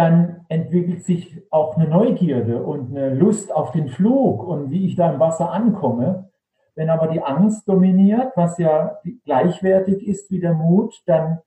dann 0.00 0.46
entwickelt 0.48 1.04
sich 1.04 1.42
auch 1.50 1.76
eine 1.76 1.86
Neugierde 1.86 2.62
und 2.62 2.96
eine 2.96 3.12
Lust 3.12 3.54
auf 3.54 3.70
den 3.70 3.88
Flug 3.88 4.42
und 4.42 4.70
wie 4.70 4.86
ich 4.86 4.96
da 4.96 5.12
im 5.12 5.20
Wasser 5.20 5.52
ankomme. 5.52 6.30
Wenn 6.74 6.88
aber 6.88 7.08
die 7.08 7.22
Angst 7.22 7.68
dominiert, 7.68 8.32
was 8.34 8.56
ja 8.56 8.98
gleichwertig 9.26 10.08
ist 10.08 10.30
wie 10.30 10.40
der 10.40 10.54
Mut, 10.54 11.02
dann 11.04 11.40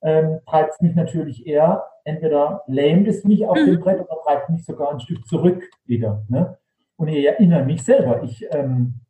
ähm, 0.00 0.40
treibt 0.46 0.72
es 0.72 0.80
mich 0.80 0.94
natürlich 0.94 1.46
eher, 1.46 1.84
entweder 2.04 2.62
lähmt 2.66 3.08
es 3.08 3.24
mich 3.24 3.46
auf 3.46 3.58
mhm. 3.58 3.66
dem 3.66 3.80
Brett 3.80 4.00
oder 4.00 4.22
treibt 4.24 4.48
mich 4.48 4.64
sogar 4.64 4.90
ein 4.90 5.00
Stück 5.00 5.26
zurück 5.26 5.68
wieder. 5.84 6.24
Ne? 6.28 6.56
Und 6.96 7.08
ich 7.08 7.26
erinnere 7.26 7.64
mich 7.64 7.84
selber, 7.84 8.22
ich 8.22 8.46
ähm, 8.52 9.00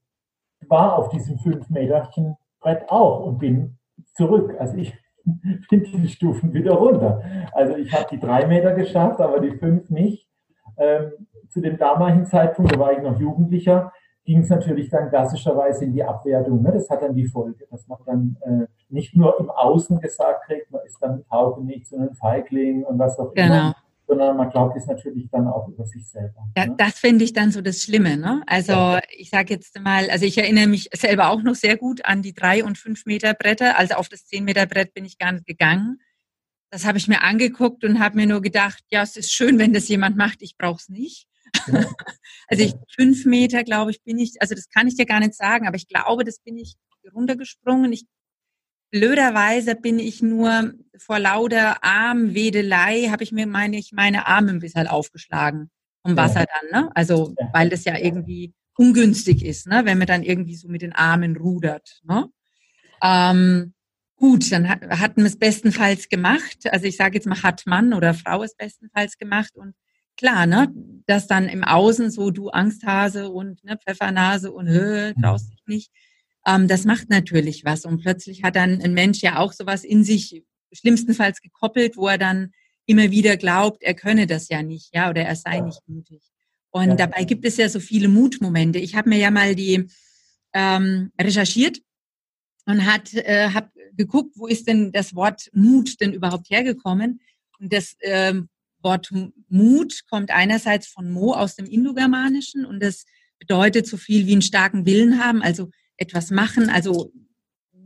war 0.66 0.98
auf 0.98 1.10
diesem 1.10 1.38
5 1.38 1.70
Meterchen 1.70 2.36
Brett 2.58 2.90
auch 2.90 3.20
und 3.20 3.38
bin 3.38 3.78
zurück. 4.16 4.56
Also 4.58 4.76
ich 4.76 4.92
Stufen 6.08 6.52
wieder 6.52 6.72
runter. 6.72 7.22
Also 7.52 7.76
ich 7.76 7.92
habe 7.92 8.06
die 8.10 8.18
drei 8.18 8.46
Meter 8.46 8.74
geschafft, 8.74 9.20
aber 9.20 9.40
die 9.40 9.56
fünf 9.56 9.90
nicht. 9.90 10.28
Ähm, 10.76 11.12
zu 11.48 11.60
dem 11.60 11.78
damaligen 11.78 12.26
Zeitpunkt, 12.26 12.74
da 12.74 12.78
war 12.78 12.92
ich 12.92 13.02
noch 13.02 13.18
Jugendlicher, 13.18 13.92
ging 14.24 14.40
es 14.40 14.50
natürlich 14.50 14.90
dann 14.90 15.08
klassischerweise 15.08 15.86
in 15.86 15.94
die 15.94 16.04
Abwertung. 16.04 16.62
Ne? 16.62 16.72
Das 16.72 16.90
hat 16.90 17.02
dann 17.02 17.14
die 17.14 17.26
Folge, 17.26 17.64
dass 17.70 17.88
man 17.88 17.98
dann 18.04 18.36
äh, 18.42 18.66
nicht 18.90 19.16
nur 19.16 19.40
im 19.40 19.50
Außen 19.50 20.00
gesagt 20.00 20.44
kriegt, 20.44 20.70
man 20.70 20.82
ist 20.84 20.98
dann 21.00 21.24
Taube 21.24 21.64
nicht, 21.64 21.88
sondern 21.88 22.14
Feigling 22.14 22.84
und 22.84 22.98
was 22.98 23.18
auch 23.18 23.32
genau. 23.32 23.54
immer 23.54 23.76
sondern 24.08 24.38
man 24.38 24.50
glaubt 24.50 24.76
es 24.76 24.86
natürlich 24.86 25.28
dann 25.30 25.46
auch 25.46 25.68
über 25.68 25.84
sich 25.86 26.08
selber. 26.08 26.48
Ja, 26.56 26.66
ne? 26.66 26.74
Das 26.78 26.98
finde 26.98 27.24
ich 27.24 27.34
dann 27.34 27.52
so 27.52 27.60
das 27.60 27.82
Schlimme. 27.82 28.16
Ne? 28.16 28.42
Also 28.46 28.72
ja. 28.72 29.00
ich 29.16 29.28
sage 29.28 29.52
jetzt 29.52 29.78
mal, 29.78 30.08
also 30.08 30.24
ich 30.24 30.38
erinnere 30.38 30.66
mich 30.66 30.88
selber 30.94 31.28
auch 31.28 31.42
noch 31.42 31.54
sehr 31.54 31.76
gut 31.76 32.04
an 32.06 32.22
die 32.22 32.32
drei 32.32 32.64
und 32.64 32.78
fünf 32.78 33.04
Meter 33.04 33.34
Bretter. 33.34 33.78
Also 33.78 33.94
auf 33.94 34.08
das 34.08 34.26
zehn 34.26 34.44
Meter 34.44 34.66
Brett 34.66 34.94
bin 34.94 35.04
ich 35.04 35.18
gar 35.18 35.32
nicht 35.32 35.46
gegangen. 35.46 36.00
Das 36.70 36.86
habe 36.86 36.96
ich 36.96 37.06
mir 37.06 37.22
angeguckt 37.22 37.84
und 37.84 38.00
habe 38.00 38.16
mir 38.16 38.26
nur 38.26 38.40
gedacht, 38.40 38.82
ja, 38.90 39.02
es 39.02 39.16
ist 39.16 39.30
schön, 39.30 39.58
wenn 39.58 39.74
das 39.74 39.88
jemand 39.88 40.16
macht. 40.16 40.40
Ich 40.40 40.56
brauche 40.56 40.78
es 40.80 40.88
nicht. 40.88 41.28
Ja. 41.66 41.84
also 42.48 42.64
ich 42.64 42.74
fünf 42.96 43.26
Meter, 43.26 43.62
glaube 43.62 43.90
ich, 43.90 44.02
bin 44.02 44.18
ich. 44.18 44.40
Also 44.40 44.54
das 44.54 44.70
kann 44.70 44.88
ich 44.88 44.96
dir 44.96 45.06
gar 45.06 45.20
nicht 45.20 45.34
sagen, 45.34 45.66
aber 45.66 45.76
ich 45.76 45.86
glaube, 45.86 46.24
das 46.24 46.40
bin 46.40 46.56
ich 46.56 46.76
runtergesprungen. 47.14 47.92
Ich 47.92 48.06
blöderweise 48.90 49.74
bin 49.74 49.98
ich 49.98 50.22
nur 50.22 50.72
vor 50.98 51.18
lauter 51.18 51.82
Armwedelei, 51.82 53.08
habe 53.10 53.22
ich 53.22 53.32
mir, 53.32 53.46
meine 53.46 53.78
ich, 53.78 53.92
meine 53.92 54.26
Arme 54.26 54.50
ein 54.50 54.58
bisschen 54.58 54.86
aufgeschlagen 54.86 55.70
vom 56.02 56.16
Wasser 56.16 56.44
dann, 56.46 56.82
ne? 56.82 56.90
Also, 56.94 57.34
weil 57.52 57.68
das 57.68 57.84
ja 57.84 57.96
irgendwie 57.96 58.52
ungünstig 58.76 59.44
ist, 59.44 59.66
ne? 59.66 59.82
Wenn 59.84 59.98
man 59.98 60.06
dann 60.06 60.22
irgendwie 60.22 60.56
so 60.56 60.68
mit 60.68 60.82
den 60.82 60.92
Armen 60.92 61.36
rudert, 61.36 62.00
ne? 62.04 62.28
Ähm, 63.02 63.74
gut, 64.16 64.50
dann 64.50 64.68
hat, 64.68 64.82
hatten 64.88 65.22
wir 65.22 65.28
es 65.28 65.38
bestenfalls 65.38 66.08
gemacht. 66.08 66.58
Also 66.70 66.86
ich 66.86 66.96
sage 66.96 67.14
jetzt 67.14 67.26
mal, 67.26 67.42
hat 67.42 67.66
Mann 67.66 67.94
oder 67.94 68.14
Frau 68.14 68.42
es 68.42 68.56
bestenfalls 68.56 69.18
gemacht 69.18 69.56
und 69.56 69.74
klar, 70.16 70.46
ne, 70.46 70.68
dass 71.06 71.26
dann 71.26 71.48
im 71.48 71.64
Außen 71.64 72.10
so 72.10 72.30
du 72.30 72.50
Angsthase 72.50 73.30
und 73.30 73.64
ne, 73.64 73.78
Pfeffernase 73.78 74.52
und 74.52 74.68
hö, 74.68 75.14
traust 75.20 75.52
dich 75.52 75.62
nicht, 75.66 75.92
ähm, 76.48 76.66
das 76.66 76.84
macht 76.84 77.10
natürlich 77.10 77.64
was. 77.64 77.84
Und 77.84 78.00
plötzlich 78.00 78.42
hat 78.42 78.56
dann 78.56 78.80
ein 78.80 78.94
Mensch 78.94 79.20
ja 79.20 79.38
auch 79.38 79.52
sowas 79.52 79.84
in 79.84 80.02
sich, 80.02 80.44
schlimmstenfalls 80.72 81.40
gekoppelt, 81.40 81.96
wo 81.96 82.08
er 82.08 82.18
dann 82.18 82.52
immer 82.86 83.10
wieder 83.10 83.36
glaubt, 83.36 83.82
er 83.82 83.94
könne 83.94 84.26
das 84.26 84.48
ja 84.48 84.62
nicht, 84.62 84.94
ja, 84.94 85.10
oder 85.10 85.22
er 85.22 85.36
sei 85.36 85.56
ja. 85.56 85.64
nicht 85.64 85.80
mutig. 85.86 86.22
Und 86.70 86.88
ja. 86.88 86.96
dabei 86.96 87.24
gibt 87.24 87.44
es 87.44 87.56
ja 87.56 87.68
so 87.68 87.80
viele 87.80 88.08
Mutmomente. 88.08 88.78
Ich 88.78 88.94
habe 88.94 89.08
mir 89.08 89.18
ja 89.18 89.30
mal 89.30 89.54
die 89.54 89.86
ähm, 90.54 91.12
recherchiert 91.20 91.80
und 92.66 92.86
hat 92.86 93.12
äh, 93.14 93.50
habe 93.50 93.70
geguckt, 93.94 94.32
wo 94.36 94.46
ist 94.46 94.68
denn 94.68 94.92
das 94.92 95.14
Wort 95.14 95.50
Mut 95.52 96.00
denn 96.00 96.12
überhaupt 96.12 96.50
hergekommen? 96.50 97.20
Und 97.58 97.72
das 97.72 97.96
ähm, 98.00 98.48
Wort 98.80 99.10
Mut 99.48 100.02
kommt 100.08 100.30
einerseits 100.30 100.86
von 100.86 101.10
Mo 101.10 101.32
aus 101.32 101.56
dem 101.56 101.66
Indogermanischen 101.66 102.64
und 102.64 102.80
das 102.80 103.04
bedeutet 103.38 103.86
so 103.86 103.96
viel 103.96 104.26
wie 104.26 104.32
einen 104.32 104.42
starken 104.42 104.86
Willen 104.86 105.22
haben, 105.22 105.42
also 105.42 105.70
etwas 105.98 106.30
machen, 106.30 106.70
also 106.70 107.12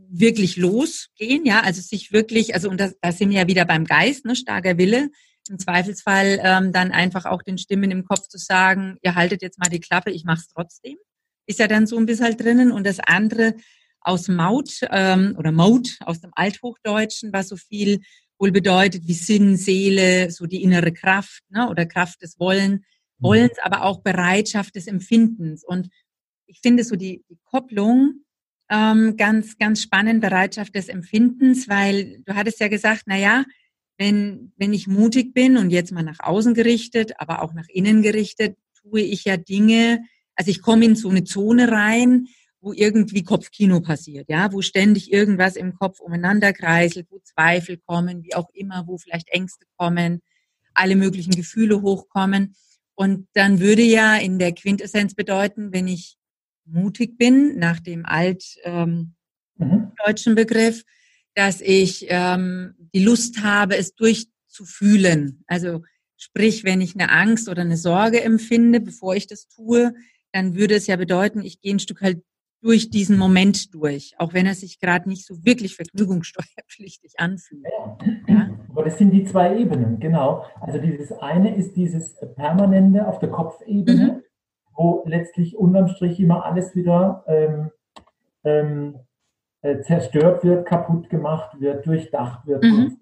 wirklich 0.09 0.57
losgehen, 0.57 1.45
ja, 1.45 1.61
also 1.61 1.81
sich 1.81 2.13
wirklich, 2.13 2.53
also 2.53 2.69
und 2.69 2.79
da, 2.79 2.91
da 3.01 3.11
sind 3.11 3.31
wir 3.31 3.41
ja 3.41 3.47
wieder 3.47 3.65
beim 3.65 3.83
Geist, 3.85 4.25
ne, 4.25 4.35
starker 4.35 4.77
Wille, 4.77 5.09
im 5.49 5.59
Zweifelsfall 5.59 6.39
ähm, 6.41 6.71
dann 6.71 6.91
einfach 6.91 7.25
auch 7.25 7.43
den 7.43 7.57
Stimmen 7.57 7.91
im 7.91 8.05
Kopf 8.05 8.27
zu 8.27 8.37
sagen, 8.37 8.97
ihr 9.01 9.15
haltet 9.15 9.41
jetzt 9.41 9.59
mal 9.59 9.69
die 9.69 9.79
Klappe, 9.79 10.11
ich 10.11 10.23
mach's 10.23 10.47
trotzdem, 10.47 10.95
ist 11.45 11.59
ja 11.59 11.67
dann 11.67 11.87
so 11.87 11.97
ein 11.97 12.05
bisschen 12.05 12.25
halt 12.25 12.39
drinnen. 12.39 12.71
Und 12.71 12.85
das 12.85 12.99
andere 12.99 13.55
aus 14.01 14.27
Maut 14.27 14.79
ähm, 14.89 15.35
oder 15.37 15.51
Maut 15.51 15.97
aus 16.01 16.21
dem 16.21 16.31
Althochdeutschen, 16.35 17.33
was 17.33 17.49
so 17.49 17.57
viel 17.57 18.01
wohl 18.39 18.51
bedeutet 18.51 19.07
wie 19.07 19.13
Sinn, 19.13 19.57
Seele, 19.57 20.31
so 20.31 20.45
die 20.45 20.63
innere 20.63 20.91
Kraft 20.91 21.43
ne, 21.49 21.69
oder 21.69 21.85
Kraft 21.85 22.21
des 22.21 22.39
Wollen, 22.39 22.71
mhm. 23.19 23.23
Wollens, 23.23 23.57
aber 23.61 23.83
auch 23.83 24.01
Bereitschaft 24.01 24.75
des 24.75 24.87
Empfindens. 24.87 25.63
Und 25.63 25.89
ich 26.45 26.59
finde 26.61 26.83
so 26.83 26.95
die, 26.95 27.23
die 27.29 27.37
Kopplung 27.43 28.23
ähm, 28.69 29.17
ganz, 29.17 29.57
ganz 29.57 29.81
spannend, 29.81 30.21
Bereitschaft 30.21 30.75
des 30.75 30.87
Empfindens, 30.89 31.69
weil 31.69 32.21
du 32.25 32.35
hattest 32.35 32.59
ja 32.59 32.67
gesagt, 32.67 33.03
na 33.05 33.17
ja, 33.17 33.45
wenn, 33.97 34.51
wenn 34.57 34.73
ich 34.73 34.87
mutig 34.87 35.33
bin 35.33 35.57
und 35.57 35.69
jetzt 35.69 35.91
mal 35.91 36.03
nach 36.03 36.19
außen 36.19 36.53
gerichtet, 36.53 37.13
aber 37.17 37.41
auch 37.41 37.53
nach 37.53 37.67
innen 37.69 38.01
gerichtet, 38.01 38.57
tue 38.81 39.01
ich 39.01 39.25
ja 39.25 39.37
Dinge, 39.37 40.01
also 40.35 40.49
ich 40.49 40.61
komme 40.61 40.85
in 40.85 40.95
so 40.95 41.09
eine 41.09 41.23
Zone 41.23 41.71
rein, 41.71 42.27
wo 42.59 42.73
irgendwie 42.73 43.23
Kopfkino 43.23 43.81
passiert, 43.81 44.29
ja, 44.29 44.51
wo 44.53 44.61
ständig 44.61 45.11
irgendwas 45.11 45.55
im 45.55 45.73
Kopf 45.73 45.99
umeinander 45.99 46.53
kreiselt, 46.53 47.07
wo 47.09 47.19
Zweifel 47.19 47.77
kommen, 47.85 48.23
wie 48.23 48.35
auch 48.35 48.49
immer, 48.53 48.87
wo 48.87 48.97
vielleicht 48.97 49.29
Ängste 49.29 49.65
kommen, 49.77 50.21
alle 50.73 50.95
möglichen 50.95 51.31
Gefühle 51.31 51.81
hochkommen. 51.81 52.55
Und 52.95 53.27
dann 53.33 53.59
würde 53.59 53.81
ja 53.81 54.15
in 54.15 54.39
der 54.39 54.53
Quintessenz 54.53 55.13
bedeuten, 55.13 55.73
wenn 55.73 55.87
ich 55.87 56.15
mutig 56.65 57.17
bin, 57.17 57.57
nach 57.57 57.79
dem 57.79 58.05
altdeutschen 58.05 59.15
ähm, 59.59 59.93
mhm. 60.25 60.35
Begriff, 60.35 60.83
dass 61.35 61.61
ich 61.61 62.05
ähm, 62.09 62.75
die 62.93 63.03
Lust 63.03 63.43
habe, 63.43 63.77
es 63.77 63.95
durchzufühlen. 63.95 65.43
Also 65.47 65.81
sprich, 66.17 66.63
wenn 66.63 66.81
ich 66.81 66.95
eine 66.95 67.11
Angst 67.11 67.49
oder 67.49 67.61
eine 67.61 67.77
Sorge 67.77 68.21
empfinde, 68.23 68.79
bevor 68.79 69.15
ich 69.15 69.27
das 69.27 69.47
tue, 69.47 69.93
dann 70.31 70.55
würde 70.55 70.75
es 70.75 70.87
ja 70.87 70.95
bedeuten, 70.95 71.41
ich 71.41 71.61
gehe 71.61 71.73
ein 71.73 71.79
Stück 71.79 72.01
halt 72.01 72.23
durch 72.61 72.89
diesen 72.89 73.17
Moment 73.17 73.73
durch, 73.73 74.13
auch 74.19 74.33
wenn 74.33 74.45
er 74.45 74.55
sich 74.55 74.79
gerade 74.79 75.09
nicht 75.09 75.25
so 75.25 75.43
wirklich 75.43 75.75
vergnügungssteuerpflichtig 75.75 77.19
anfühlt. 77.19 77.65
Ja. 78.25 78.57
Aber 78.69 78.83
das 78.85 78.97
sind 78.97 79.11
die 79.11 79.25
zwei 79.25 79.57
Ebenen, 79.57 79.99
genau. 79.99 80.45
Also 80.61 80.79
dieses 80.79 81.11
eine 81.11 81.55
ist 81.57 81.75
dieses 81.75 82.15
permanente 82.35 83.05
auf 83.05 83.19
der 83.19 83.29
Kopfebene, 83.29 84.13
mhm 84.13 84.22
wo 84.75 85.03
letztlich 85.05 85.57
unterm 85.57 85.87
Strich 85.87 86.19
immer 86.19 86.45
alles 86.45 86.75
wieder 86.75 87.23
ähm, 87.27 87.71
ähm, 88.43 88.99
äh, 89.61 89.79
zerstört 89.81 90.43
wird, 90.43 90.65
kaputt 90.65 91.09
gemacht 91.09 91.59
wird, 91.59 91.85
durchdacht 91.85 92.45
wird. 92.45 92.63
Mhm. 92.63 92.97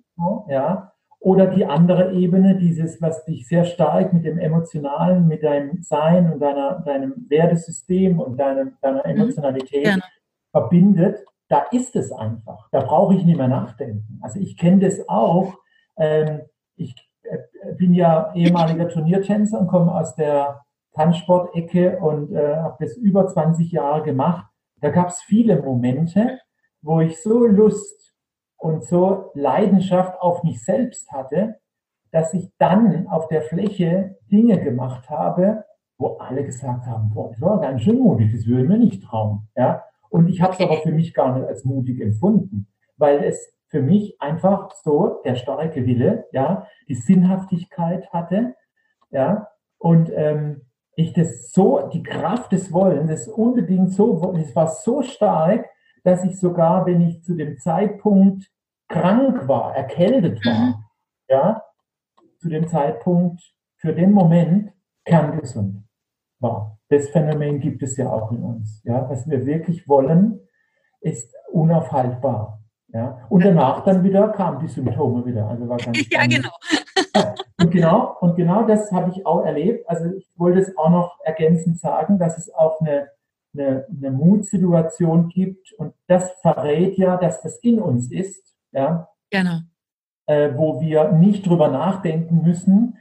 ja. 0.47 0.91
Oder 1.19 1.45
die 1.47 1.67
andere 1.67 2.13
Ebene, 2.13 2.55
dieses, 2.55 2.99
was 2.99 3.23
dich 3.25 3.47
sehr 3.47 3.63
stark 3.63 4.11
mit 4.11 4.25
dem 4.25 4.39
Emotionalen, 4.39 5.27
mit 5.27 5.43
deinem 5.43 5.83
Sein 5.83 6.33
und 6.33 6.39
deiner, 6.39 6.79
deinem 6.79 7.27
Wertesystem 7.29 8.19
und 8.19 8.37
deinem, 8.37 8.73
deiner 8.81 9.05
mhm. 9.05 9.11
Emotionalität 9.11 9.97
mhm. 9.97 10.01
verbindet, 10.49 11.19
da 11.47 11.65
ist 11.71 11.95
es 11.95 12.11
einfach. 12.11 12.69
Da 12.71 12.79
brauche 12.79 13.13
ich 13.13 13.23
nicht 13.23 13.37
mehr 13.37 13.47
nachdenken. 13.47 14.19
Also 14.21 14.39
ich 14.39 14.57
kenne 14.57 14.79
das 14.79 15.07
auch. 15.07 15.53
Ähm, 15.97 16.41
ich 16.75 16.95
äh, 17.23 17.73
bin 17.77 17.93
ja 17.93 18.33
ehemaliger 18.33 18.87
Turniertänzer 18.89 19.59
und 19.59 19.67
komme 19.67 19.93
aus 19.93 20.15
der 20.15 20.61
Tanzsportecke 20.93 21.99
und 21.99 22.33
äh, 22.33 22.57
habe 22.57 22.77
das 22.79 22.97
über 22.97 23.27
20 23.27 23.71
Jahre 23.71 24.03
gemacht. 24.03 24.47
Da 24.81 24.89
gab 24.89 25.09
es 25.09 25.21
viele 25.21 25.61
Momente, 25.61 26.39
wo 26.81 26.99
ich 27.01 27.21
so 27.21 27.45
Lust 27.45 28.13
und 28.57 28.83
so 28.83 29.31
Leidenschaft 29.33 30.19
auf 30.19 30.43
mich 30.43 30.63
selbst 30.63 31.11
hatte, 31.11 31.57
dass 32.11 32.33
ich 32.33 32.51
dann 32.57 33.07
auf 33.07 33.27
der 33.27 33.41
Fläche 33.41 34.17
Dinge 34.31 34.61
gemacht 34.61 35.09
habe, 35.09 35.63
wo 35.97 36.17
alle 36.17 36.43
gesagt 36.43 36.85
haben, 36.85 37.11
boah, 37.13 37.29
das 37.29 37.41
war 37.41 37.61
ganz 37.61 37.81
schön 37.83 37.99
mutig, 37.99 38.33
das 38.33 38.45
würde 38.45 38.67
mir 38.67 38.77
nicht 38.77 39.03
trauen. 39.03 39.47
Ja? 39.55 39.83
Und 40.09 40.27
ich 40.27 40.41
habe 40.41 40.53
es 40.53 40.59
aber 40.59 40.77
für 40.77 40.91
mich 40.91 41.13
gar 41.13 41.37
nicht 41.37 41.47
als 41.47 41.63
mutig 41.63 42.01
empfunden, 42.01 42.67
weil 42.97 43.23
es 43.23 43.55
für 43.67 43.81
mich 43.81 44.19
einfach 44.21 44.71
so 44.83 45.21
der 45.23 45.35
starke 45.35 45.85
Wille, 45.85 46.25
ja, 46.33 46.67
die 46.89 46.95
Sinnhaftigkeit 46.95 48.11
hatte, 48.11 48.55
ja, 49.11 49.47
und 49.77 50.11
ähm, 50.13 50.61
ich 51.01 51.13
das 51.13 51.51
so, 51.51 51.89
die 51.91 52.03
Kraft 52.03 52.51
des 52.51 52.71
Wollens, 52.71 53.09
das 53.09 53.27
unbedingt 53.27 53.93
so, 53.93 54.33
das 54.35 54.55
war 54.55 54.67
so 54.67 55.01
stark, 55.01 55.69
dass 56.03 56.23
ich 56.23 56.39
sogar, 56.39 56.85
wenn 56.85 57.01
ich 57.01 57.23
zu 57.23 57.35
dem 57.35 57.57
Zeitpunkt 57.57 58.49
krank 58.87 59.47
war, 59.47 59.75
erkältet 59.75 60.43
war, 60.45 60.53
mhm. 60.53 60.75
ja, 61.29 61.63
zu 62.39 62.49
dem 62.49 62.67
Zeitpunkt 62.67 63.41
für 63.77 63.93
den 63.93 64.11
Moment 64.11 64.71
kerngesund 65.05 65.83
war. 66.39 66.77
Das 66.89 67.09
Phänomen 67.09 67.59
gibt 67.59 67.83
es 67.83 67.97
ja 67.97 68.09
auch 68.09 68.31
in 68.31 68.43
uns. 68.43 68.81
Ja, 68.83 69.09
was 69.09 69.29
wir 69.29 69.45
wirklich 69.45 69.87
wollen, 69.87 70.39
ist 70.99 71.33
unaufhaltbar. 71.51 72.59
Ja, 72.93 73.25
und 73.29 73.45
danach 73.45 73.85
dann 73.85 74.03
wieder 74.03 74.27
kamen 74.29 74.59
die 74.59 74.67
Symptome 74.67 75.25
wieder. 75.25 75.47
Also 75.47 75.69
war 75.69 75.77
ganz 75.77 75.97
ja, 76.11 76.25
genau. 76.25 76.49
Und 77.61 77.71
genau, 77.71 78.17
und 78.19 78.35
genau 78.35 78.65
das 78.65 78.91
habe 78.91 79.11
ich 79.11 79.25
auch 79.25 79.45
erlebt. 79.45 79.87
Also 79.89 80.05
ich 80.13 80.27
wollte 80.35 80.59
es 80.59 80.77
auch 80.77 80.89
noch 80.89 81.19
ergänzend 81.23 81.79
sagen, 81.79 82.17
dass 82.17 82.37
es 82.37 82.53
auch 82.53 82.81
eine, 82.81 83.09
eine, 83.53 83.85
eine 83.89 84.11
Mutsituation 84.11 85.29
gibt 85.29 85.73
und 85.73 85.93
das 86.07 86.31
verrät 86.41 86.97
ja, 86.97 87.17
dass 87.17 87.41
das 87.41 87.57
in 87.57 87.79
uns 87.79 88.11
ist, 88.11 88.55
ja. 88.71 89.09
Genau. 89.29 89.59
Äh, 90.25 90.51
wo 90.55 90.81
wir 90.81 91.11
nicht 91.11 91.47
drüber 91.47 91.67
nachdenken 91.67 92.41
müssen, 92.43 92.97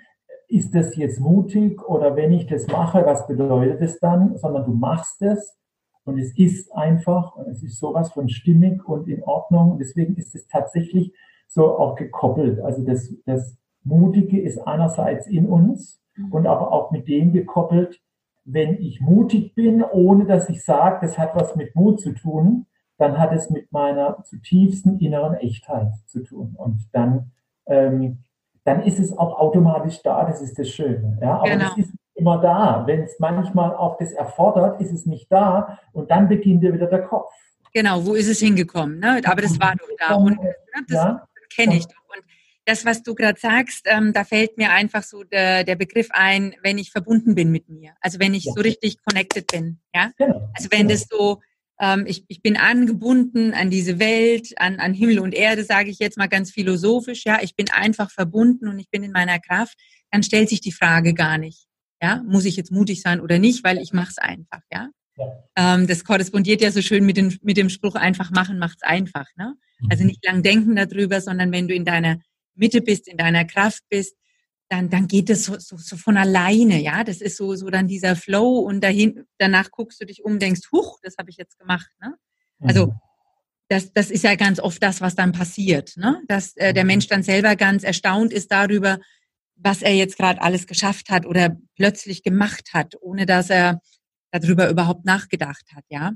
ist 0.48 0.74
das 0.74 0.96
jetzt 0.96 1.20
mutig 1.20 1.82
oder 1.88 2.16
wenn 2.16 2.32
ich 2.32 2.46
das 2.46 2.66
mache, 2.66 3.06
was 3.06 3.26
bedeutet 3.26 3.80
es 3.80 4.00
dann, 4.00 4.36
sondern 4.36 4.64
du 4.64 4.72
machst 4.72 5.22
es 5.22 5.56
und 6.04 6.18
es 6.18 6.36
ist 6.36 6.72
einfach 6.72 7.36
und 7.36 7.48
es 7.48 7.62
ist 7.62 7.78
sowas 7.78 8.12
von 8.12 8.28
stimmig 8.28 8.86
und 8.88 9.08
in 9.08 9.22
Ordnung 9.22 9.72
und 9.72 9.78
deswegen 9.78 10.16
ist 10.16 10.34
es 10.34 10.48
tatsächlich 10.48 11.14
so 11.46 11.78
auch 11.78 11.94
gekoppelt. 11.94 12.60
Also 12.60 12.84
das, 12.84 13.14
das 13.26 13.59
Mutige 13.84 14.40
ist 14.40 14.58
einerseits 14.58 15.26
in 15.26 15.46
uns 15.46 16.02
mhm. 16.16 16.32
und 16.32 16.46
aber 16.46 16.72
auch 16.72 16.90
mit 16.90 17.08
dem 17.08 17.32
gekoppelt, 17.32 18.00
wenn 18.44 18.80
ich 18.80 19.00
mutig 19.00 19.54
bin, 19.54 19.82
ohne 19.82 20.24
dass 20.24 20.48
ich 20.48 20.64
sage, 20.64 20.98
das 21.02 21.18
hat 21.18 21.34
was 21.34 21.56
mit 21.56 21.74
Mut 21.74 22.00
zu 22.00 22.12
tun, 22.12 22.66
dann 22.98 23.18
hat 23.18 23.32
es 23.32 23.50
mit 23.50 23.72
meiner 23.72 24.22
zutiefsten 24.24 24.98
inneren 24.98 25.34
Echtheit 25.34 25.92
zu 26.06 26.22
tun. 26.22 26.54
Und 26.56 26.88
dann, 26.92 27.32
ähm, 27.66 28.24
dann 28.64 28.82
ist 28.82 28.98
es 28.98 29.16
auch 29.16 29.38
automatisch 29.38 30.02
da, 30.02 30.24
das 30.24 30.42
ist 30.42 30.58
das 30.58 30.68
Schöne. 30.68 31.18
Ja? 31.20 31.38
Aber 31.38 31.48
genau. 31.48 31.70
es 31.72 31.86
ist 31.86 31.94
immer 32.14 32.38
da. 32.38 32.86
Wenn 32.86 33.02
es 33.02 33.18
manchmal 33.18 33.74
auch 33.74 33.96
das 33.98 34.12
erfordert, 34.12 34.80
ist 34.80 34.92
es 34.92 35.06
nicht 35.06 35.32
da 35.32 35.78
und 35.92 36.10
dann 36.10 36.28
beginnt 36.28 36.62
ja 36.62 36.72
wieder 36.72 36.86
der 36.86 37.02
Kopf. 37.02 37.30
Genau, 37.72 38.04
wo 38.04 38.14
ist 38.14 38.28
es 38.28 38.40
hingekommen? 38.40 38.98
Ne? 38.98 39.20
Aber 39.24 39.42
das 39.42 39.58
war 39.60 39.74
doch 39.76 39.88
da. 39.98 40.14
Und 40.16 40.42
ne, 40.42 40.54
das 40.88 40.96
ja. 40.96 41.26
kenne 41.54 41.76
ich 41.76 41.86
doch. 41.86 41.94
Und 42.14 42.24
das, 42.70 42.84
was 42.84 43.02
du 43.02 43.14
gerade 43.14 43.38
sagst, 43.38 43.86
ähm, 43.86 44.12
da 44.12 44.24
fällt 44.24 44.56
mir 44.56 44.70
einfach 44.70 45.02
so 45.02 45.24
der, 45.24 45.64
der 45.64 45.74
Begriff 45.74 46.08
ein, 46.10 46.54
wenn 46.62 46.78
ich 46.78 46.92
verbunden 46.92 47.34
bin 47.34 47.50
mit 47.50 47.68
mir. 47.68 47.94
Also 48.00 48.20
wenn 48.20 48.32
ich 48.32 48.44
ja. 48.44 48.52
so 48.54 48.60
richtig 48.60 48.98
connected 49.02 49.46
bin. 49.48 49.80
Ja? 49.92 50.12
Genau. 50.16 50.48
Also 50.54 50.68
wenn 50.70 50.86
genau. 50.86 50.90
das 50.90 51.06
so, 51.10 51.40
ähm, 51.80 52.04
ich, 52.06 52.24
ich 52.28 52.42
bin 52.42 52.56
angebunden 52.56 53.54
an 53.54 53.70
diese 53.70 53.98
Welt, 53.98 54.52
an, 54.56 54.78
an 54.78 54.94
Himmel 54.94 55.18
und 55.18 55.34
Erde, 55.34 55.64
sage 55.64 55.90
ich 55.90 55.98
jetzt 55.98 56.16
mal 56.16 56.28
ganz 56.28 56.52
philosophisch. 56.52 57.24
Ja, 57.24 57.40
ich 57.42 57.56
bin 57.56 57.70
einfach 57.70 58.10
verbunden 58.12 58.68
und 58.68 58.78
ich 58.78 58.88
bin 58.88 59.02
in 59.02 59.12
meiner 59.12 59.40
Kraft. 59.40 59.76
Dann 60.12 60.22
stellt 60.22 60.48
sich 60.48 60.60
die 60.60 60.72
Frage 60.72 61.12
gar 61.12 61.38
nicht. 61.38 61.66
Ja, 62.00 62.22
muss 62.26 62.44
ich 62.44 62.56
jetzt 62.56 62.70
mutig 62.70 63.02
sein 63.02 63.20
oder 63.20 63.38
nicht, 63.38 63.64
weil 63.64 63.78
ich 63.78 63.92
mache 63.92 64.10
es 64.10 64.18
einfach. 64.18 64.60
Ja. 64.72 64.90
ja. 65.18 65.32
Ähm, 65.56 65.88
das 65.88 66.04
korrespondiert 66.04 66.60
ja 66.60 66.70
so 66.70 66.82
schön 66.82 67.04
mit, 67.04 67.16
den, 67.16 67.36
mit 67.42 67.56
dem 67.56 67.68
Spruch 67.68 67.96
einfach 67.96 68.30
machen 68.30 68.58
macht's 68.58 68.82
einfach. 68.82 69.26
Ne? 69.36 69.54
Also 69.90 70.04
mhm. 70.04 70.10
nicht 70.10 70.24
lang 70.24 70.42
denken 70.42 70.76
darüber, 70.76 71.20
sondern 71.20 71.50
wenn 71.50 71.66
du 71.66 71.74
in 71.74 71.84
deiner 71.84 72.18
Mitte 72.54 72.82
bist, 72.82 73.08
in 73.08 73.16
deiner 73.16 73.44
Kraft 73.44 73.82
bist, 73.88 74.16
dann, 74.68 74.88
dann 74.88 75.08
geht 75.08 75.28
das 75.28 75.44
so, 75.44 75.58
so, 75.58 75.76
so 75.76 75.96
von 75.96 76.16
alleine, 76.16 76.80
ja. 76.80 77.02
Das 77.02 77.20
ist 77.20 77.36
so, 77.36 77.54
so 77.56 77.70
dann 77.70 77.88
dieser 77.88 78.14
Flow 78.14 78.60
und 78.60 78.80
dahin, 78.82 79.24
danach 79.38 79.70
guckst 79.70 80.00
du 80.00 80.06
dich 80.06 80.24
um, 80.24 80.38
denkst, 80.38 80.70
huch, 80.72 80.98
das 81.02 81.16
habe 81.18 81.30
ich 81.30 81.36
jetzt 81.36 81.58
gemacht. 81.58 81.90
Ne? 82.00 82.14
Also 82.60 82.86
mhm. 82.86 82.92
das, 83.68 83.92
das 83.92 84.10
ist 84.10 84.22
ja 84.22 84.36
ganz 84.36 84.60
oft 84.60 84.82
das, 84.82 85.00
was 85.00 85.16
dann 85.16 85.32
passiert, 85.32 85.96
ne? 85.96 86.22
Dass 86.28 86.56
äh, 86.56 86.72
der 86.72 86.84
mhm. 86.84 86.88
Mensch 86.88 87.08
dann 87.08 87.24
selber 87.24 87.56
ganz 87.56 87.82
erstaunt 87.82 88.32
ist 88.32 88.52
darüber, 88.52 89.00
was 89.56 89.82
er 89.82 89.94
jetzt 89.94 90.16
gerade 90.16 90.40
alles 90.40 90.66
geschafft 90.66 91.10
hat 91.10 91.26
oder 91.26 91.56
plötzlich 91.74 92.22
gemacht 92.22 92.70
hat, 92.72 92.94
ohne 93.00 93.26
dass 93.26 93.50
er 93.50 93.80
darüber 94.30 94.70
überhaupt 94.70 95.04
nachgedacht 95.04 95.66
hat, 95.74 95.84
ja. 95.88 96.12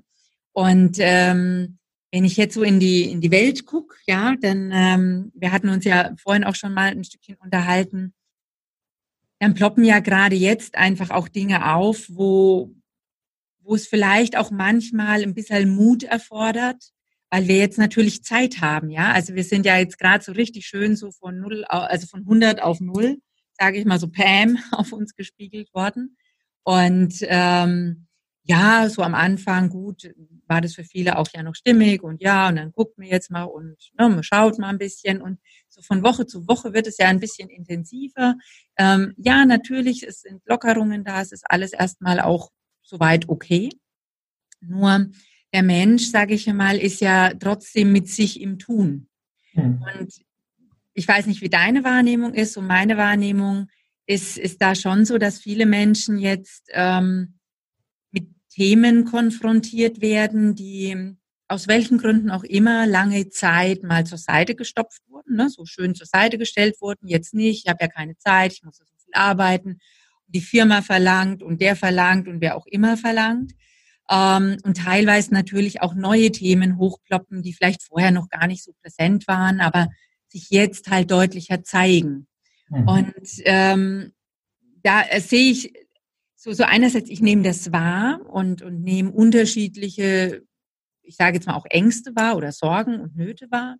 Und 0.53 0.99
ähm, 1.01 1.79
wenn 2.15 2.25
ich 2.25 2.37
jetzt 2.37 2.55
so 2.55 2.63
in 2.63 2.79
die, 2.79 3.11
in 3.11 3.21
die 3.21 3.33
Welt 3.33 3.67
gucke, 3.67 3.97
ja, 4.07 4.37
dann, 4.41 4.71
ähm, 4.73 5.33
wir 5.35 5.51
hatten 5.51 5.69
uns 5.69 5.85
ja 5.85 6.15
vorhin 6.17 6.45
auch 6.45 6.55
schon 6.55 6.73
mal 6.73 6.91
ein 6.93 7.03
Stückchen 7.03 7.35
unterhalten, 7.43 8.15
dann 9.41 9.55
ploppen 9.55 9.83
ja 9.83 9.99
gerade 9.99 10.37
jetzt 10.37 10.77
einfach 10.77 11.11
auch 11.11 11.27
Dinge 11.27 11.75
auf, 11.75 12.07
wo, 12.09 12.73
wo 13.63 13.75
es 13.75 13.89
vielleicht 13.89 14.37
auch 14.37 14.53
manchmal 14.53 15.25
ein 15.25 15.35
bisschen 15.35 15.75
Mut 15.75 16.05
erfordert, 16.05 16.93
weil 17.31 17.49
wir 17.49 17.57
jetzt 17.57 17.79
natürlich 17.79 18.23
Zeit 18.23 18.61
haben, 18.61 18.91
ja. 18.91 19.11
Also 19.11 19.35
wir 19.35 19.43
sind 19.43 19.67
ja 19.67 19.77
jetzt 19.77 19.99
gerade 19.99 20.23
so 20.23 20.31
richtig 20.31 20.67
schön 20.67 20.95
so 20.95 21.11
von 21.11 21.41
null, 21.41 21.65
also 21.65 22.07
von 22.07 22.21
100 22.21 22.63
auf 22.63 22.79
null, 22.79 23.19
sage 23.59 23.79
ich 23.79 23.87
mal 23.87 23.99
so 23.99 24.07
Pam 24.07 24.57
auf 24.71 24.93
uns 24.93 25.17
gespiegelt 25.17 25.75
worden. 25.75 26.17
Und 26.63 27.17
ähm, 27.23 28.04
ja, 28.47 28.89
so 28.91 29.03
am 29.03 29.15
Anfang 29.15 29.71
gut, 29.71 30.15
war 30.47 30.61
das 30.61 30.75
für 30.75 30.85
viele 30.85 31.17
auch 31.19 31.29
ja 31.35 31.43
noch 31.43 31.55
stimmig 31.55 32.03
und 32.03 32.23
ja, 32.23 32.49
und 32.49 32.57
dann 32.57 32.73
guckt 32.73 32.99
man 32.99 33.07
jetzt 33.07 33.31
mal 33.31 33.45
und 33.45 33.77
ne, 33.99 34.09
man 34.09 34.23
schaut 34.23 34.59
mal 34.59 34.69
ein 34.69 34.79
bisschen 34.79 35.23
und 35.23 35.39
so 35.69 35.81
von 35.81 36.03
Woche 36.03 36.27
zu 36.27 36.47
Woche 36.47 36.75
wird 36.75 36.87
es 36.87 36.99
ja 36.99 37.09
ein 37.09 37.21
bisschen 37.21 37.49
intensiver. 37.49 38.37
Ähm, 38.77 39.15
ja, 39.17 39.47
natürlich, 39.47 40.03
es 40.03 40.21
sind 40.21 40.43
Lockerungen 40.45 41.05
da, 41.05 41.23
es 41.23 41.33
ist 41.33 41.45
alles 41.49 41.73
erstmal 41.73 42.21
auch 42.21 42.51
soweit 42.83 43.29
okay. 43.31 43.71
Nur 44.61 45.07
der 45.55 45.63
Mensch, 45.63 46.11
sage 46.11 46.35
ich 46.35 46.47
mal, 46.53 46.77
ist 46.77 47.01
ja 47.01 47.33
trotzdem 47.33 47.93
mit 47.93 48.09
sich 48.09 48.41
im 48.41 48.59
Tun. 48.59 49.09
Mhm. 49.55 49.83
Und 49.99 50.13
ich 50.93 51.09
weiß 51.09 51.27
nicht, 51.27 51.41
wie 51.41 51.49
deine 51.49 51.83
Wahrnehmung 51.83 52.35
ist, 52.35 52.57
und 52.59 52.67
meine 52.67 52.99
Wahrnehmung 52.99 53.69
ist, 54.07 54.37
ist 54.37 54.61
da 54.61 54.75
schon 54.75 55.07
so, 55.07 55.17
dass 55.17 55.39
viele 55.39 55.65
Menschen 55.65 56.19
jetzt 56.19 56.69
ähm, 56.73 57.39
Themen 58.55 59.05
konfrontiert 59.05 60.01
werden, 60.01 60.55
die 60.55 61.17
aus 61.49 61.67
welchen 61.67 61.99
Gründen 61.99 62.31
auch 62.31 62.45
immer 62.45 62.87
lange 62.87 63.29
Zeit 63.29 63.83
mal 63.83 64.07
zur 64.07 64.19
Seite 64.19 64.55
gestopft 64.55 65.03
wurden, 65.09 65.37
ne? 65.37 65.51
so 65.51 65.65
schön 65.67 65.95
zur 65.95 66.07
Seite 66.07 66.39
gestellt 66.39 66.77
wurden, 66.81 67.09
jetzt 67.09 67.35
nicht, 67.35 67.65
ich 67.65 67.71
habe 67.71 67.83
ja 67.83 67.89
keine 67.89 68.17
Zeit, 68.17 68.53
ich 68.53 68.63
muss 68.63 68.77
so 68.77 68.85
viel 68.85 69.13
arbeiten. 69.13 69.79
Die 70.29 70.41
Firma 70.41 70.83
verlangt 70.83 71.43
und 71.43 71.61
der 71.61 71.77
verlangt 71.77 72.29
und 72.29 72.41
wer 72.41 72.57
auch 72.57 72.67
immer 72.67 72.97
verlangt. 72.97 73.53
Ähm, 74.11 74.57
und 74.63 74.77
teilweise 74.79 75.35
natürlich 75.35 75.83
auch 75.83 75.95
neue 75.95 76.31
Themen 76.31 76.79
hochploppen, 76.79 77.43
die 77.43 77.53
vielleicht 77.53 77.83
vorher 77.83 78.11
noch 78.11 78.29
gar 78.29 78.47
nicht 78.47 78.63
so 78.63 78.73
präsent 78.83 79.27
waren, 79.29 79.61
aber 79.61 79.89
sich 80.29 80.51
jetzt 80.51 80.91
halt 80.91 81.11
deutlicher 81.11 81.63
zeigen. 81.63 82.27
Mhm. 82.69 82.89
Und 82.89 83.29
ähm, 83.45 84.13
da 84.83 85.03
sehe 85.19 85.51
ich 85.51 85.73
so, 86.45 86.53
so 86.53 86.65
einerseits, 86.65 87.09
ich 87.09 87.23
nehme 87.23 87.43
das 87.43 87.73
wahr 87.73 88.21
und, 88.29 88.61
und 88.61 88.83
nehme 88.83 89.11
unterschiedliche, 89.11 90.43
ich 91.01 91.17
sage 91.17 91.37
jetzt 91.37 91.47
mal 91.47 91.55
auch 91.55 91.65
Ängste 91.71 92.15
wahr 92.15 92.37
oder 92.37 92.53
Sorgen 92.53 93.01
und 93.01 93.17
Nöte 93.17 93.51
wahr. 93.51 93.77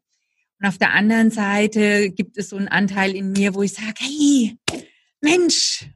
Und 0.59 0.69
auf 0.69 0.79
der 0.79 0.95
anderen 0.95 1.31
Seite 1.31 2.11
gibt 2.11 2.39
es 2.39 2.49
so 2.49 2.57
einen 2.57 2.69
Anteil 2.69 3.15
in 3.15 3.33
mir, 3.33 3.55
wo 3.55 3.63
ich 3.63 3.75
sage, 3.75 3.97
hey, 3.99 4.57
Mensch, 5.21 5.91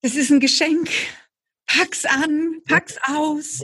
das 0.00 0.14
ist 0.14 0.30
ein 0.30 0.40
Geschenk. 0.40 0.88
Pack's 1.66 2.06
an, 2.06 2.62
pack's 2.66 2.96
aus. 3.06 3.60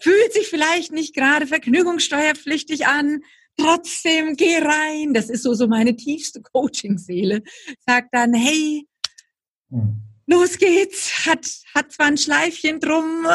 Fühlt 0.00 0.32
sich 0.32 0.46
vielleicht 0.46 0.92
nicht 0.92 1.12
gerade 1.12 1.48
vergnügungssteuerpflichtig 1.48 2.86
an. 2.86 3.22
Trotzdem 3.56 4.36
geh 4.36 4.58
rein. 4.58 5.12
Das 5.12 5.28
ist 5.28 5.42
so, 5.42 5.54
so 5.54 5.66
meine 5.66 5.96
tiefste 5.96 6.40
Coaching-Seele. 6.40 7.42
Sagt 7.84 8.10
dann, 8.12 8.32
hey, 8.32 8.86
hm 9.70 10.03
los 10.26 10.58
geht's, 10.58 11.26
hat, 11.26 11.46
hat 11.74 11.92
zwar 11.92 12.06
ein 12.06 12.18
Schleifchen 12.18 12.80
drum, 12.80 13.26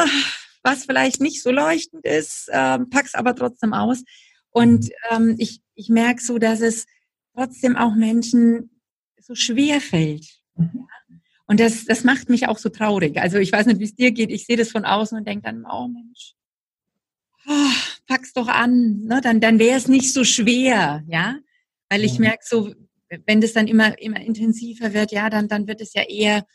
was 0.62 0.84
vielleicht 0.84 1.20
nicht 1.20 1.42
so 1.42 1.50
leuchtend 1.50 2.04
ist, 2.04 2.48
ähm, 2.52 2.90
pack's 2.90 3.14
aber 3.14 3.34
trotzdem 3.34 3.72
aus. 3.72 4.02
Und 4.50 4.84
mhm. 4.84 4.90
ähm, 5.10 5.34
ich, 5.38 5.60
ich 5.74 5.88
merke 5.88 6.22
so, 6.22 6.38
dass 6.38 6.60
es 6.60 6.86
trotzdem 7.34 7.76
auch 7.76 7.94
Menschen 7.94 8.70
so 9.20 9.34
schwer 9.34 9.80
fällt. 9.80 10.26
Mhm. 10.56 10.86
Und 11.46 11.58
das, 11.58 11.84
das 11.84 12.04
macht 12.04 12.28
mich 12.28 12.46
auch 12.46 12.58
so 12.58 12.68
traurig. 12.68 13.20
Also 13.20 13.38
ich 13.38 13.50
weiß 13.50 13.66
nicht, 13.66 13.80
wie 13.80 13.84
es 13.84 13.94
dir 13.94 14.12
geht. 14.12 14.30
Ich 14.30 14.46
sehe 14.46 14.56
das 14.56 14.70
von 14.70 14.84
außen 14.84 15.18
und 15.18 15.26
denke 15.26 15.42
dann, 15.44 15.64
oh 15.68 15.88
Mensch, 15.88 16.34
oh, 17.48 17.72
pack's 18.06 18.32
doch 18.32 18.48
an. 18.48 19.00
Ne? 19.04 19.20
Dann, 19.20 19.40
dann 19.40 19.58
wäre 19.58 19.76
es 19.76 19.88
nicht 19.88 20.12
so 20.12 20.22
schwer, 20.22 21.02
ja. 21.08 21.38
Weil 21.88 22.04
ich 22.04 22.20
merke 22.20 22.44
so, 22.46 22.72
wenn 23.26 23.40
das 23.40 23.52
dann 23.52 23.66
immer, 23.66 24.00
immer 24.00 24.20
intensiver 24.20 24.94
wird, 24.94 25.10
ja, 25.10 25.28
dann, 25.28 25.48
dann 25.48 25.66
wird 25.66 25.80
es 25.80 25.92
ja 25.92 26.02
eher 26.02 26.46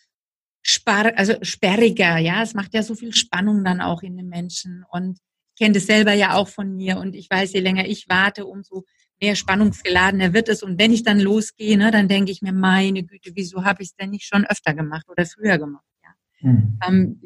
spar 0.67 1.13
also 1.15 1.35
sperriger, 1.43 2.17
ja. 2.17 2.41
Es 2.41 2.55
macht 2.55 2.73
ja 2.73 2.81
so 2.81 2.95
viel 2.95 3.13
Spannung 3.13 3.63
dann 3.63 3.81
auch 3.81 4.01
in 4.01 4.17
den 4.17 4.27
Menschen. 4.27 4.83
Und 4.89 5.19
ich 5.53 5.59
kenne 5.59 5.75
das 5.75 5.85
selber 5.85 6.13
ja 6.13 6.33
auch 6.33 6.47
von 6.47 6.75
mir 6.75 6.97
und 6.97 7.15
ich 7.15 7.29
weiß, 7.29 7.53
je 7.53 7.59
länger 7.59 7.85
ich 7.85 8.09
warte, 8.09 8.45
umso 8.45 8.83
mehr 9.21 9.35
spannungsgeladener 9.35 10.33
wird 10.33 10.49
es. 10.49 10.63
Und 10.63 10.79
wenn 10.79 10.91
ich 10.91 11.03
dann 11.03 11.19
losgehe, 11.19 11.77
ne, 11.77 11.91
dann 11.91 12.07
denke 12.07 12.31
ich 12.31 12.41
mir, 12.41 12.51
meine 12.51 13.03
Güte, 13.03 13.31
wieso 13.35 13.63
habe 13.63 13.83
ich 13.83 13.89
es 13.89 13.95
denn 13.95 14.09
nicht 14.09 14.25
schon 14.25 14.45
öfter 14.45 14.73
gemacht 14.73 15.05
oder 15.07 15.25
früher 15.25 15.57
gemacht? 15.59 15.85
Ja? 16.03 16.49
Mhm. 16.49 16.79
Ähm, 16.87 17.21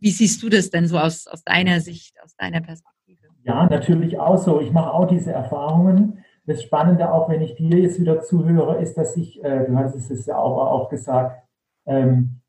wie 0.00 0.10
siehst 0.10 0.42
du 0.42 0.48
das 0.48 0.70
denn 0.70 0.86
so 0.86 0.98
aus, 0.98 1.26
aus 1.26 1.42
deiner 1.42 1.80
Sicht, 1.80 2.14
aus 2.22 2.34
deiner 2.36 2.60
Perspektive? 2.60 3.28
Ja, 3.42 3.66
natürlich 3.66 4.18
auch 4.18 4.38
so. 4.38 4.60
Ich 4.60 4.70
mache 4.70 4.92
auch 4.92 5.06
diese 5.06 5.32
Erfahrungen. 5.32 6.24
Das 6.46 6.62
Spannende 6.62 7.10
auch, 7.10 7.28
wenn 7.28 7.42
ich 7.42 7.56
dir 7.56 7.78
jetzt 7.78 8.00
wieder 8.00 8.22
zuhöre, 8.22 8.80
ist, 8.80 8.94
dass 8.94 9.16
ich, 9.16 9.42
äh, 9.42 9.66
du 9.66 9.76
hast 9.76 9.94
es 9.96 10.26
ja 10.26 10.38
auch, 10.38 10.58
auch 10.70 10.88
gesagt, 10.88 11.42
ähm, 11.86 12.40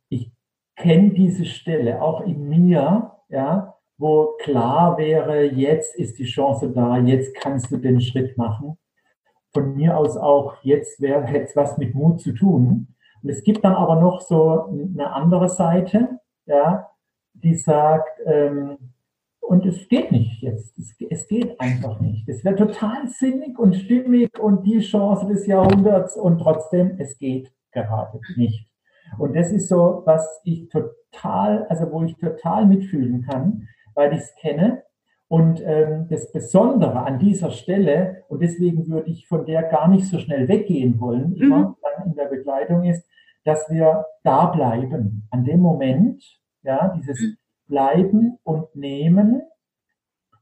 kenne 0.75 1.11
diese 1.11 1.45
Stelle 1.45 2.01
auch 2.01 2.21
in 2.21 2.47
mir, 2.49 3.11
ja, 3.29 3.75
wo 3.97 4.35
klar 4.39 4.97
wäre, 4.97 5.45
jetzt 5.45 5.95
ist 5.95 6.19
die 6.19 6.25
Chance 6.25 6.71
da, 6.71 6.97
jetzt 6.97 7.35
kannst 7.35 7.71
du 7.71 7.77
den 7.77 8.01
Schritt 8.01 8.37
machen. 8.37 8.77
Von 9.53 9.75
mir 9.75 9.97
aus 9.97 10.17
auch, 10.17 10.55
jetzt 10.63 10.99
hätte 10.99 11.45
es 11.45 11.55
was 11.55 11.77
mit 11.77 11.95
Mut 11.95 12.19
zu 12.19 12.33
tun. 12.33 12.95
Und 13.23 13.29
es 13.29 13.43
gibt 13.43 13.63
dann 13.63 13.73
aber 13.73 14.01
noch 14.01 14.21
so 14.21 14.65
eine 14.65 15.13
andere 15.13 15.47
Seite, 15.47 16.19
ja, 16.45 16.89
die 17.33 17.55
sagt, 17.55 18.19
ähm, 18.25 18.77
und 19.39 19.65
es 19.65 19.87
geht 19.87 20.11
nicht 20.11 20.41
jetzt. 20.41 20.77
Es, 20.77 20.95
es 21.09 21.27
geht 21.27 21.59
einfach 21.59 21.99
nicht. 21.99 22.27
Es 22.27 22.43
wäre 22.43 22.55
total 22.55 23.07
sinnig 23.07 23.57
und 23.59 23.75
stimmig 23.75 24.37
und 24.39 24.63
die 24.65 24.79
Chance 24.79 25.27
des 25.27 25.45
Jahrhunderts 25.45 26.15
und 26.17 26.39
trotzdem, 26.39 26.95
es 26.97 27.17
geht 27.17 27.51
gerade 27.71 28.19
nicht. 28.35 28.67
Und 29.17 29.35
das 29.35 29.51
ist 29.51 29.69
so, 29.69 30.01
was 30.05 30.41
ich 30.43 30.69
total, 30.69 31.65
also 31.67 31.91
wo 31.91 32.03
ich 32.03 32.15
total 32.17 32.65
mitfühlen 32.65 33.23
kann, 33.23 33.67
weil 33.93 34.13
ich 34.13 34.19
es 34.19 34.35
kenne. 34.35 34.83
Und 35.27 35.61
ähm, 35.65 36.07
das 36.09 36.31
Besondere 36.31 37.01
an 37.01 37.19
dieser 37.19 37.49
Stelle, 37.49 38.23
und 38.27 38.41
deswegen 38.41 38.87
würde 38.87 39.09
ich 39.09 39.27
von 39.27 39.45
der 39.45 39.63
gar 39.63 39.87
nicht 39.87 40.07
so 40.07 40.19
schnell 40.19 40.47
weggehen 40.47 40.99
wollen, 40.99 41.35
immer 41.35 41.75
dann 41.81 42.07
in 42.07 42.15
der 42.15 42.25
Begleitung 42.25 42.83
ist, 42.83 43.07
dass 43.43 43.69
wir 43.69 44.05
da 44.23 44.47
bleiben. 44.47 45.27
An 45.31 45.43
dem 45.43 45.59
Moment, 45.59 46.23
ja, 46.63 46.93
dieses 46.97 47.19
mhm. 47.19 47.37
Bleiben 47.67 48.37
und 48.43 48.75
Nehmen, 48.75 49.41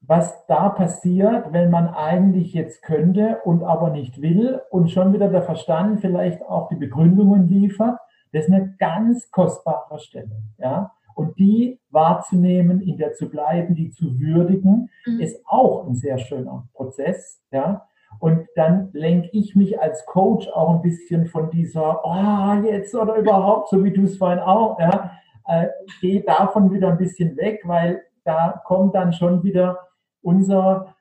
was 0.06 0.46
da 0.48 0.70
passiert, 0.70 1.54
wenn 1.54 1.70
man 1.70 1.88
eigentlich 1.88 2.54
jetzt 2.54 2.82
könnte 2.82 3.40
und 3.46 3.64
aber 3.64 3.90
nicht 3.90 4.22
will 4.22 4.62
und 4.70 4.92
schon 4.92 5.14
wieder 5.14 5.30
der 5.30 5.44
Verstand 5.44 6.02
vielleicht 6.02 6.42
auch 6.44 6.68
die 6.68 6.76
Begründungen 6.76 7.48
liefert, 7.48 7.98
das 8.34 8.46
ist 8.46 8.52
eine 8.52 8.76
ganz 8.80 9.32
kostbare 9.32 10.00
Stelle, 10.00 10.42
ja. 10.58 10.92
Und 11.16 11.38
die 11.38 11.80
wahrzunehmen, 11.92 12.82
in 12.82 12.98
der 12.98 13.14
zu 13.14 13.30
bleiben, 13.30 13.76
die 13.76 13.92
zu 13.92 14.20
würdigen, 14.20 14.90
mhm. 15.06 15.20
ist 15.20 15.44
auch 15.46 15.86
ein 15.88 15.96
sehr 15.96 16.18
schöner 16.18 16.68
Prozess. 16.74 17.40
Ja? 17.52 17.88
Und 18.20 18.48
dann 18.56 18.90
lenke 18.94 19.30
ich 19.32 19.56
mich 19.56 19.80
als 19.80 20.06
Coach 20.06 20.48
auch 20.50 20.76
ein 20.76 20.82
bisschen 20.82 21.28
von 21.28 21.50
dieser, 21.52 22.04
oh, 22.04 22.66
jetzt 22.66 22.96
oder 22.96 23.16
überhaupt, 23.16 23.70
so 23.70 23.84
wie 23.84 23.92
du 23.92 24.04
es 24.04 24.18
vorhin 24.18 24.40
auch, 24.40 24.80
ja, 24.80 25.12
äh, 25.48 25.68
gehe 26.02 26.22
davon 26.22 26.72
wieder 26.72 26.90
ein 26.90 26.98
bisschen 26.98 27.38
weg, 27.38 27.62
weil 27.66 28.02
da 28.24 28.62
kommt 28.66 28.96
dann 28.96 29.14
schon 29.14 29.44
wieder 29.44 29.80
unser 30.22 30.93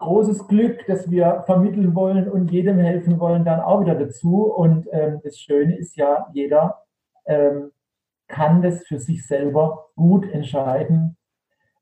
großes 0.00 0.48
Glück, 0.48 0.84
das 0.86 1.10
wir 1.10 1.44
vermitteln 1.46 1.94
wollen 1.94 2.28
und 2.28 2.50
jedem 2.50 2.78
helfen 2.78 3.20
wollen, 3.20 3.44
dann 3.44 3.60
auch 3.60 3.82
wieder 3.82 3.94
dazu. 3.94 4.44
Und 4.44 4.88
ähm, 4.92 5.20
das 5.22 5.38
Schöne 5.38 5.76
ist 5.76 5.96
ja, 5.96 6.28
jeder 6.32 6.82
ähm, 7.26 7.70
kann 8.26 8.62
das 8.62 8.82
für 8.86 8.98
sich 8.98 9.26
selber 9.26 9.86
gut 9.94 10.28
entscheiden, 10.32 11.16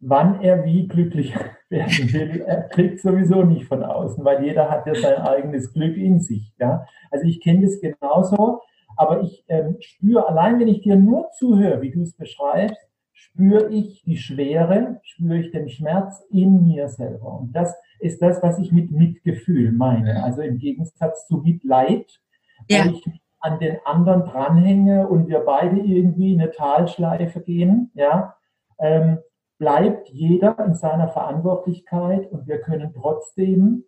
wann 0.00 0.40
er 0.42 0.64
wie 0.64 0.88
glücklich 0.88 1.34
werden 1.70 2.12
will. 2.12 2.42
Er 2.46 2.62
kriegt 2.68 3.00
sowieso 3.00 3.44
nicht 3.44 3.66
von 3.66 3.82
außen, 3.82 4.24
weil 4.24 4.44
jeder 4.44 4.70
hat 4.70 4.86
ja 4.86 4.94
sein 4.94 5.18
eigenes 5.18 5.72
Glück 5.72 5.96
in 5.96 6.20
sich. 6.20 6.52
Ja? 6.58 6.84
Also 7.10 7.26
ich 7.26 7.40
kenne 7.40 7.62
das 7.62 7.80
genauso, 7.80 8.60
aber 8.96 9.22
ich 9.22 9.44
ähm, 9.48 9.76
spüre, 9.80 10.26
allein 10.26 10.58
wenn 10.58 10.68
ich 10.68 10.82
dir 10.82 10.96
nur 10.96 11.30
zuhöre, 11.38 11.80
wie 11.82 11.92
du 11.92 12.02
es 12.02 12.16
beschreibst, 12.16 12.88
spüre 13.18 13.68
ich 13.70 14.02
die 14.04 14.16
Schwere, 14.16 15.00
spüre 15.02 15.38
ich 15.38 15.50
den 15.50 15.68
Schmerz 15.68 16.24
in 16.30 16.62
mir 16.62 16.88
selber. 16.88 17.40
Und 17.40 17.52
das 17.52 17.74
ist 17.98 18.22
das, 18.22 18.40
was 18.42 18.58
ich 18.60 18.70
mit 18.70 18.92
Mitgefühl 18.92 19.72
meine. 19.72 20.22
Also 20.22 20.42
im 20.42 20.58
Gegensatz 20.58 21.26
zu 21.26 21.38
Mitleid, 21.38 22.20
ja. 22.68 22.84
wo 22.84 22.90
ich 22.90 23.04
an 23.40 23.58
den 23.58 23.78
anderen 23.84 24.24
dranhänge 24.24 25.08
und 25.08 25.28
wir 25.28 25.40
beide 25.40 25.80
irgendwie 25.80 26.34
eine 26.34 26.52
Talschleife 26.52 27.40
gehen, 27.40 27.90
ja, 27.94 28.36
ähm, 28.78 29.18
bleibt 29.58 30.08
jeder 30.10 30.56
in 30.64 30.74
seiner 30.74 31.08
Verantwortlichkeit 31.08 32.30
und 32.30 32.46
wir 32.46 32.60
können 32.60 32.92
trotzdem 32.94 33.84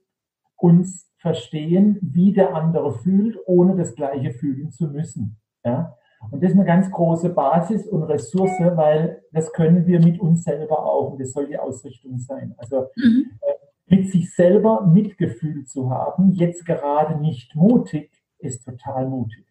uns 0.56 1.08
verstehen, 1.18 1.98
wie 2.02 2.32
der 2.32 2.54
andere 2.56 2.92
fühlt, 2.92 3.38
ohne 3.46 3.76
das 3.76 3.94
Gleiche 3.94 4.32
fühlen 4.32 4.70
zu 4.72 4.88
müssen. 4.88 5.38
Ja? 5.64 5.96
Und 6.30 6.42
das 6.42 6.50
ist 6.50 6.56
eine 6.56 6.66
ganz 6.66 6.90
große 6.90 7.30
Basis 7.30 7.86
und 7.86 8.02
Ressource, 8.04 8.52
weil 8.76 9.22
das 9.32 9.52
können 9.52 9.86
wir 9.86 10.00
mit 10.00 10.20
uns 10.20 10.44
selber 10.44 10.84
auch 10.84 11.12
und 11.12 11.20
das 11.20 11.32
soll 11.32 11.46
die 11.46 11.58
Ausrichtung 11.58 12.18
sein. 12.18 12.54
Also 12.58 12.88
mhm. 12.96 13.30
äh, 13.40 13.94
mit 13.96 14.10
sich 14.10 14.32
selber 14.34 14.86
Mitgefühl 14.86 15.64
zu 15.64 15.90
haben, 15.90 16.32
jetzt 16.32 16.64
gerade 16.66 17.18
nicht 17.20 17.56
mutig, 17.56 18.10
ist 18.38 18.64
total 18.64 19.08
mutig. 19.08 19.46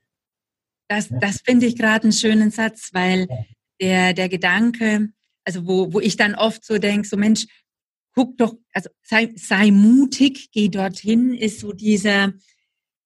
Das, 0.88 1.10
das 1.10 1.41
finde 1.41 1.65
ich 1.65 1.75
gerade 1.75 2.03
einen 2.03 2.13
schönen 2.13 2.49
Satz, 2.49 2.91
weil 2.93 3.27
der, 3.82 4.13
der 4.13 4.29
Gedanke, 4.29 5.10
also 5.43 5.67
wo, 5.67 5.93
wo 5.93 5.99
ich 5.99 6.17
dann 6.17 6.36
oft 6.36 6.63
so 6.63 6.77
denke, 6.77 7.08
so 7.08 7.17
Mensch, 7.17 7.47
guck 8.13 8.38
doch, 8.38 8.55
also 8.73 8.89
sei, 9.03 9.34
sei 9.36 9.71
mutig, 9.71 10.51
geh 10.51 10.69
dorthin, 10.69 11.34
ist 11.34 11.60
so 11.60 11.73
dieser, 11.73 12.34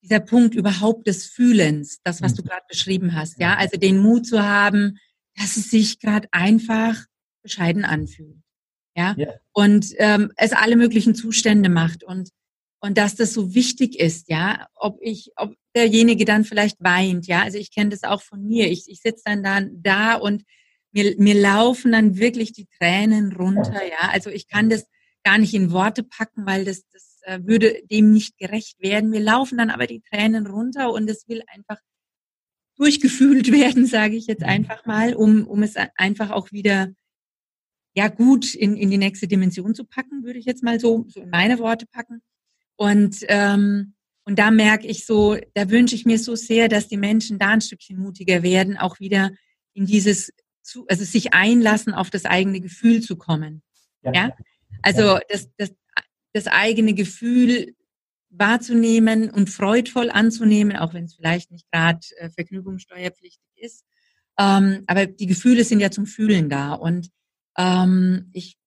dieser 0.03 0.19
Punkt 0.19 0.53
überhaupt 0.53 1.07
des 1.07 1.25
Fühlens, 1.25 1.99
das, 2.03 2.21
was 2.21 2.33
du 2.33 2.43
mhm. 2.43 2.47
gerade 2.47 2.65
beschrieben 2.69 3.15
hast, 3.15 3.39
ja, 3.39 3.55
also 3.55 3.77
den 3.77 3.97
Mut 3.99 4.27
zu 4.27 4.43
haben, 4.43 4.99
dass 5.35 5.57
es 5.57 5.71
sich 5.71 5.99
gerade 5.99 6.27
einfach 6.31 6.97
bescheiden 7.41 7.85
anfühlt, 7.85 8.37
ja, 8.95 9.15
ja. 9.17 9.33
und 9.53 9.87
ähm, 9.97 10.31
es 10.35 10.51
alle 10.51 10.75
möglichen 10.75 11.15
Zustände 11.15 11.69
macht 11.69 12.03
und 12.03 12.29
und 12.83 12.97
dass 12.97 13.15
das 13.15 13.33
so 13.33 13.55
wichtig 13.55 13.97
ist, 13.97 14.27
ja, 14.27 14.67
ob 14.75 14.97
ich, 14.99 15.31
ob 15.37 15.55
derjenige 15.73 16.25
dann 16.25 16.43
vielleicht 16.43 16.83
weint, 16.83 17.27
ja, 17.27 17.41
also 17.41 17.57
ich 17.57 17.73
kenne 17.73 17.91
das 17.91 18.03
auch 18.03 18.21
von 18.21 18.45
mir, 18.45 18.69
ich, 18.69 18.89
ich 18.89 18.99
sitze 18.99 19.23
dann, 19.23 19.41
dann 19.41 19.81
da 19.81 20.15
und 20.15 20.43
mir, 20.91 21.15
mir 21.17 21.33
laufen 21.33 21.93
dann 21.93 22.17
wirklich 22.17 22.51
die 22.51 22.67
Tränen 22.77 23.31
runter, 23.31 23.87
ja, 23.87 24.09
also 24.09 24.29
ich 24.29 24.49
kann 24.49 24.69
das 24.69 24.85
gar 25.23 25.37
nicht 25.37 25.53
in 25.53 25.71
Worte 25.71 26.03
packen, 26.03 26.45
weil 26.45 26.65
das, 26.65 26.85
das 26.91 27.12
äh, 27.23 27.39
würde 27.43 27.81
dem 27.89 28.11
nicht 28.11 28.37
gerecht 28.37 28.81
werden. 28.81 29.09
Mir 29.09 29.21
laufen 29.21 29.57
dann 29.57 29.69
aber 29.69 29.87
die 29.87 30.01
Tränen 30.01 30.47
runter 30.47 30.91
und 30.91 31.09
es 31.09 31.27
will 31.27 31.41
einfach 31.47 31.77
durchgefühlt 32.77 33.51
werden, 33.51 33.85
sage 33.85 34.15
ich 34.15 34.27
jetzt 34.27 34.41
mhm. 34.41 34.49
einfach 34.49 34.85
mal, 34.85 35.15
um, 35.15 35.47
um 35.47 35.63
es 35.63 35.75
einfach 35.95 36.31
auch 36.31 36.51
wieder 36.51 36.89
ja 37.95 38.07
gut 38.07 38.55
in, 38.55 38.75
in 38.75 38.89
die 38.89 38.97
nächste 38.97 39.27
Dimension 39.27 39.75
zu 39.75 39.85
packen, 39.85 40.23
würde 40.23 40.39
ich 40.39 40.45
jetzt 40.45 40.63
mal 40.63 40.79
so, 40.79 41.05
so 41.09 41.21
in 41.21 41.29
meine 41.29 41.59
Worte 41.59 41.85
packen. 41.85 42.21
Und, 42.75 43.17
ähm, 43.27 43.93
und 44.25 44.39
da 44.39 44.51
merke 44.51 44.87
ich 44.87 45.05
so, 45.05 45.37
da 45.53 45.69
wünsche 45.69 45.95
ich 45.95 46.05
mir 46.05 46.17
so 46.17 46.35
sehr, 46.35 46.69
dass 46.69 46.87
die 46.87 46.97
Menschen 46.97 47.37
da 47.37 47.49
ein 47.49 47.61
Stückchen 47.61 47.99
mutiger 47.99 48.41
werden, 48.41 48.77
auch 48.77 48.99
wieder 48.99 49.31
in 49.73 49.85
dieses, 49.85 50.31
also 50.87 51.03
sich 51.03 51.33
einlassen, 51.33 51.93
auf 51.93 52.09
das 52.09 52.25
eigene 52.25 52.61
Gefühl 52.61 53.01
zu 53.01 53.15
kommen. 53.15 53.61
Ja. 54.01 54.13
ja? 54.13 54.37
Also 54.81 55.19
das, 55.29 55.49
das, 55.57 55.71
das 56.33 56.47
eigene 56.47 56.93
Gefühl 56.93 57.75
wahrzunehmen 58.29 59.29
und 59.29 59.49
freudvoll 59.49 60.09
anzunehmen, 60.09 60.75
auch 60.75 60.93
wenn 60.93 61.05
es 61.05 61.15
vielleicht 61.15 61.51
nicht 61.51 61.69
gerade 61.71 61.99
äh, 62.17 62.29
vergnügungssteuerpflichtig 62.29 63.51
ist. 63.55 63.85
Ähm, 64.39 64.83
aber 64.87 65.05
die 65.05 65.27
Gefühle 65.27 65.63
sind 65.63 65.79
ja 65.79 65.91
zum 65.91 66.07
Fühlen 66.07 66.49
da. 66.49 66.73
Und 66.73 67.09
ähm, 67.57 68.29
ich 68.33 68.57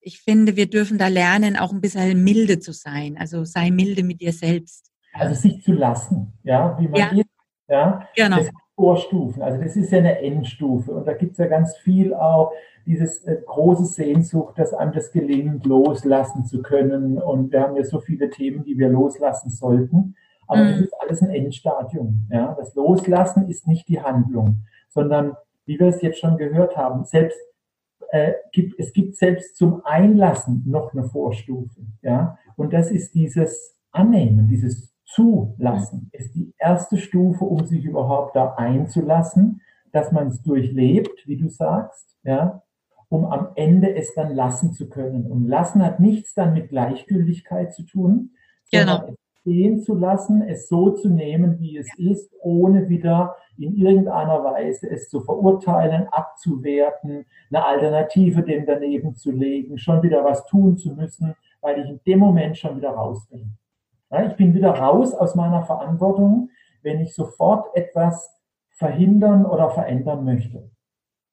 ich 0.00 0.20
finde, 0.20 0.56
wir 0.56 0.70
dürfen 0.70 0.96
da 0.96 1.08
lernen, 1.08 1.56
auch 1.56 1.72
ein 1.72 1.80
bisschen 1.80 2.24
milde 2.24 2.60
zu 2.60 2.72
sein. 2.72 3.18
Also 3.18 3.44
sei 3.44 3.70
milde 3.70 4.02
mit 4.02 4.20
dir 4.20 4.32
selbst. 4.32 4.90
Also 5.12 5.34
sich 5.34 5.62
zu 5.62 5.72
lassen, 5.72 6.32
ja, 6.44 6.78
wie 6.78 6.88
man 6.88 6.98
ja. 6.98 7.08
ist. 7.08 7.28
Ja, 7.68 8.08
genau. 8.16 8.38
Das 8.38 8.48
Vorstufen. 8.78 9.42
Also 9.42 9.60
das 9.60 9.74
ist 9.74 9.90
ja 9.90 9.98
eine 9.98 10.20
Endstufe. 10.20 10.92
Und 10.92 11.08
da 11.08 11.12
gibt 11.12 11.32
es 11.32 11.38
ja 11.38 11.46
ganz 11.46 11.76
viel 11.78 12.14
auch 12.14 12.52
dieses 12.86 13.24
äh, 13.24 13.38
große 13.44 13.86
Sehnsucht, 13.86 14.56
dass 14.56 14.72
einem 14.72 14.92
das 14.92 15.10
gelingt, 15.10 15.66
loslassen 15.66 16.44
zu 16.44 16.62
können. 16.62 17.18
Und 17.18 17.50
wir 17.50 17.60
haben 17.60 17.74
ja 17.74 17.82
so 17.82 17.98
viele 17.98 18.30
Themen, 18.30 18.62
die 18.62 18.78
wir 18.78 18.88
loslassen 18.88 19.50
sollten. 19.50 20.14
Aber 20.46 20.62
mhm. 20.62 20.68
das 20.70 20.80
ist 20.82 20.94
alles 21.00 21.22
ein 21.22 21.30
Endstadium. 21.30 22.28
Ja? 22.30 22.54
Das 22.56 22.76
Loslassen 22.76 23.48
ist 23.48 23.66
nicht 23.66 23.88
die 23.88 24.00
Handlung, 24.00 24.62
sondern 24.88 25.36
wie 25.66 25.80
wir 25.80 25.88
es 25.88 26.00
jetzt 26.00 26.20
schon 26.20 26.36
gehört 26.36 26.76
haben, 26.76 27.04
selbst 27.04 27.36
äh, 28.10 28.34
gibt, 28.52 28.78
es 28.78 28.92
gibt 28.92 29.16
selbst 29.16 29.56
zum 29.56 29.84
Einlassen 29.84 30.62
noch 30.68 30.92
eine 30.92 31.02
Vorstufe. 31.02 31.80
Ja? 32.02 32.38
Und 32.54 32.72
das 32.72 32.92
ist 32.92 33.12
dieses 33.12 33.76
Annehmen, 33.90 34.46
dieses 34.46 34.94
Zulassen, 35.04 36.10
ist 36.12 36.36
die 36.36 36.47
erste 36.68 36.98
Stufe, 36.98 37.44
um 37.44 37.64
sich 37.66 37.84
überhaupt 37.84 38.36
da 38.36 38.54
einzulassen, 38.54 39.62
dass 39.92 40.12
man 40.12 40.28
es 40.28 40.42
durchlebt, 40.42 41.26
wie 41.26 41.36
du 41.36 41.48
sagst, 41.48 42.16
ja, 42.22 42.62
um 43.08 43.24
am 43.24 43.48
Ende 43.54 43.94
es 43.94 44.14
dann 44.14 44.34
lassen 44.34 44.72
zu 44.72 44.88
können. 44.88 45.30
Und 45.30 45.48
lassen 45.48 45.82
hat 45.82 45.98
nichts 45.98 46.34
dann 46.34 46.52
mit 46.52 46.68
Gleichgültigkeit 46.68 47.72
zu 47.72 47.84
tun, 47.84 48.32
sondern 48.70 49.06
genau 49.06 49.14
stehen 49.48 49.80
zu 49.80 49.94
lassen, 49.94 50.42
es 50.42 50.68
so 50.68 50.90
zu 50.90 51.08
nehmen, 51.08 51.58
wie 51.58 51.78
es 51.78 51.88
ist, 51.96 52.30
ohne 52.42 52.88
wieder 52.90 53.36
in 53.56 53.76
irgendeiner 53.76 54.44
Weise 54.44 54.90
es 54.90 55.08
zu 55.08 55.20
verurteilen, 55.20 56.06
abzuwerten, 56.10 57.24
eine 57.50 57.64
Alternative 57.64 58.42
dem 58.42 58.66
daneben 58.66 59.14
zu 59.14 59.30
legen, 59.30 59.78
schon 59.78 60.02
wieder 60.02 60.22
was 60.22 60.44
tun 60.46 60.76
zu 60.76 60.94
müssen, 60.94 61.34
weil 61.62 61.80
ich 61.80 61.88
in 61.88 62.00
dem 62.06 62.18
Moment 62.18 62.58
schon 62.58 62.76
wieder 62.76 62.90
raus 62.90 63.26
bin. 63.30 63.52
Ja, 64.10 64.26
ich 64.26 64.36
bin 64.36 64.54
wieder 64.54 64.70
raus 64.70 65.14
aus 65.14 65.34
meiner 65.34 65.62
Verantwortung, 65.62 66.50
wenn 66.82 67.00
ich 67.00 67.14
sofort 67.14 67.74
etwas 67.76 68.30
verhindern 68.70 69.44
oder 69.44 69.70
verändern 69.70 70.24
möchte. 70.24 70.70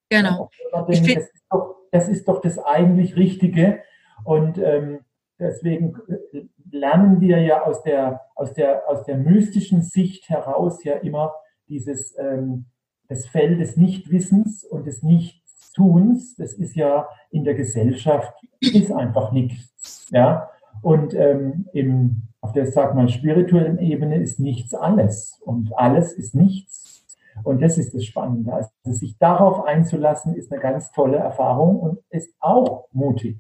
Genau. 0.10 0.50
Denke, 0.88 1.16
das, 1.16 1.30
ist 1.30 1.46
doch, 1.50 1.76
das, 1.92 2.10
ist 2.10 2.28
doch, 2.28 2.42
das 2.42 2.60
eigentlich 2.60 3.16
Richtige. 3.16 3.82
Und 4.24 4.58
ähm, 4.58 5.00
deswegen 5.40 5.96
äh, 6.08 6.46
lernen 6.72 7.22
wir 7.22 7.40
ja 7.42 7.64
aus 7.64 7.84
der, 7.84 8.22
aus 8.36 8.54
der, 8.54 8.88
aus 8.90 9.04
der 9.04 9.18
mystischen 9.18 9.82
Sicht 9.82 10.30
heraus 10.30 10.84
ja 10.84 10.94
immer 10.96 11.34
dieses, 11.68 12.18
ähm, 12.18 12.66
das 13.08 13.28
Feld 13.28 13.60
des 13.60 13.78
Nichtwissens 13.78 14.64
und 14.64 14.88
des 14.88 15.04
Nichtstuns. 15.04 16.36
Das 16.36 16.54
ist 16.54 16.76
ja 16.76 17.08
in 17.30 17.44
der 17.44 17.56
Gesellschaft, 17.56 18.34
ist 18.60 18.92
einfach 18.92 19.32
nichts. 19.32 20.08
Ja? 20.12 20.50
Und 20.82 21.14
ähm, 21.14 21.68
im, 21.74 22.24
auf 22.46 22.52
der, 22.52 22.72
sag 22.72 22.94
mal, 22.94 23.10
spirituellen 23.10 23.80
Ebene 23.80 24.22
ist 24.22 24.40
nichts 24.40 24.76
alles 24.76 25.40
und 25.44 25.76
alles 25.76 26.14
ist 26.14 26.36
nichts. 26.36 27.04
Und 27.44 27.60
das 27.60 27.80
ist 27.80 27.96
das 27.96 28.06
Spannende. 28.06 28.54
Also 28.54 28.70
sich 28.84 29.18
darauf 29.18 29.66
einzulassen, 29.66 30.36
ist 30.36 30.52
eine 30.52 30.62
ganz 30.62 30.92
tolle 30.92 31.18
Erfahrung 31.18 31.80
und 31.80 32.00
ist 32.12 32.36
auch 32.40 32.88
mutig. 32.92 33.40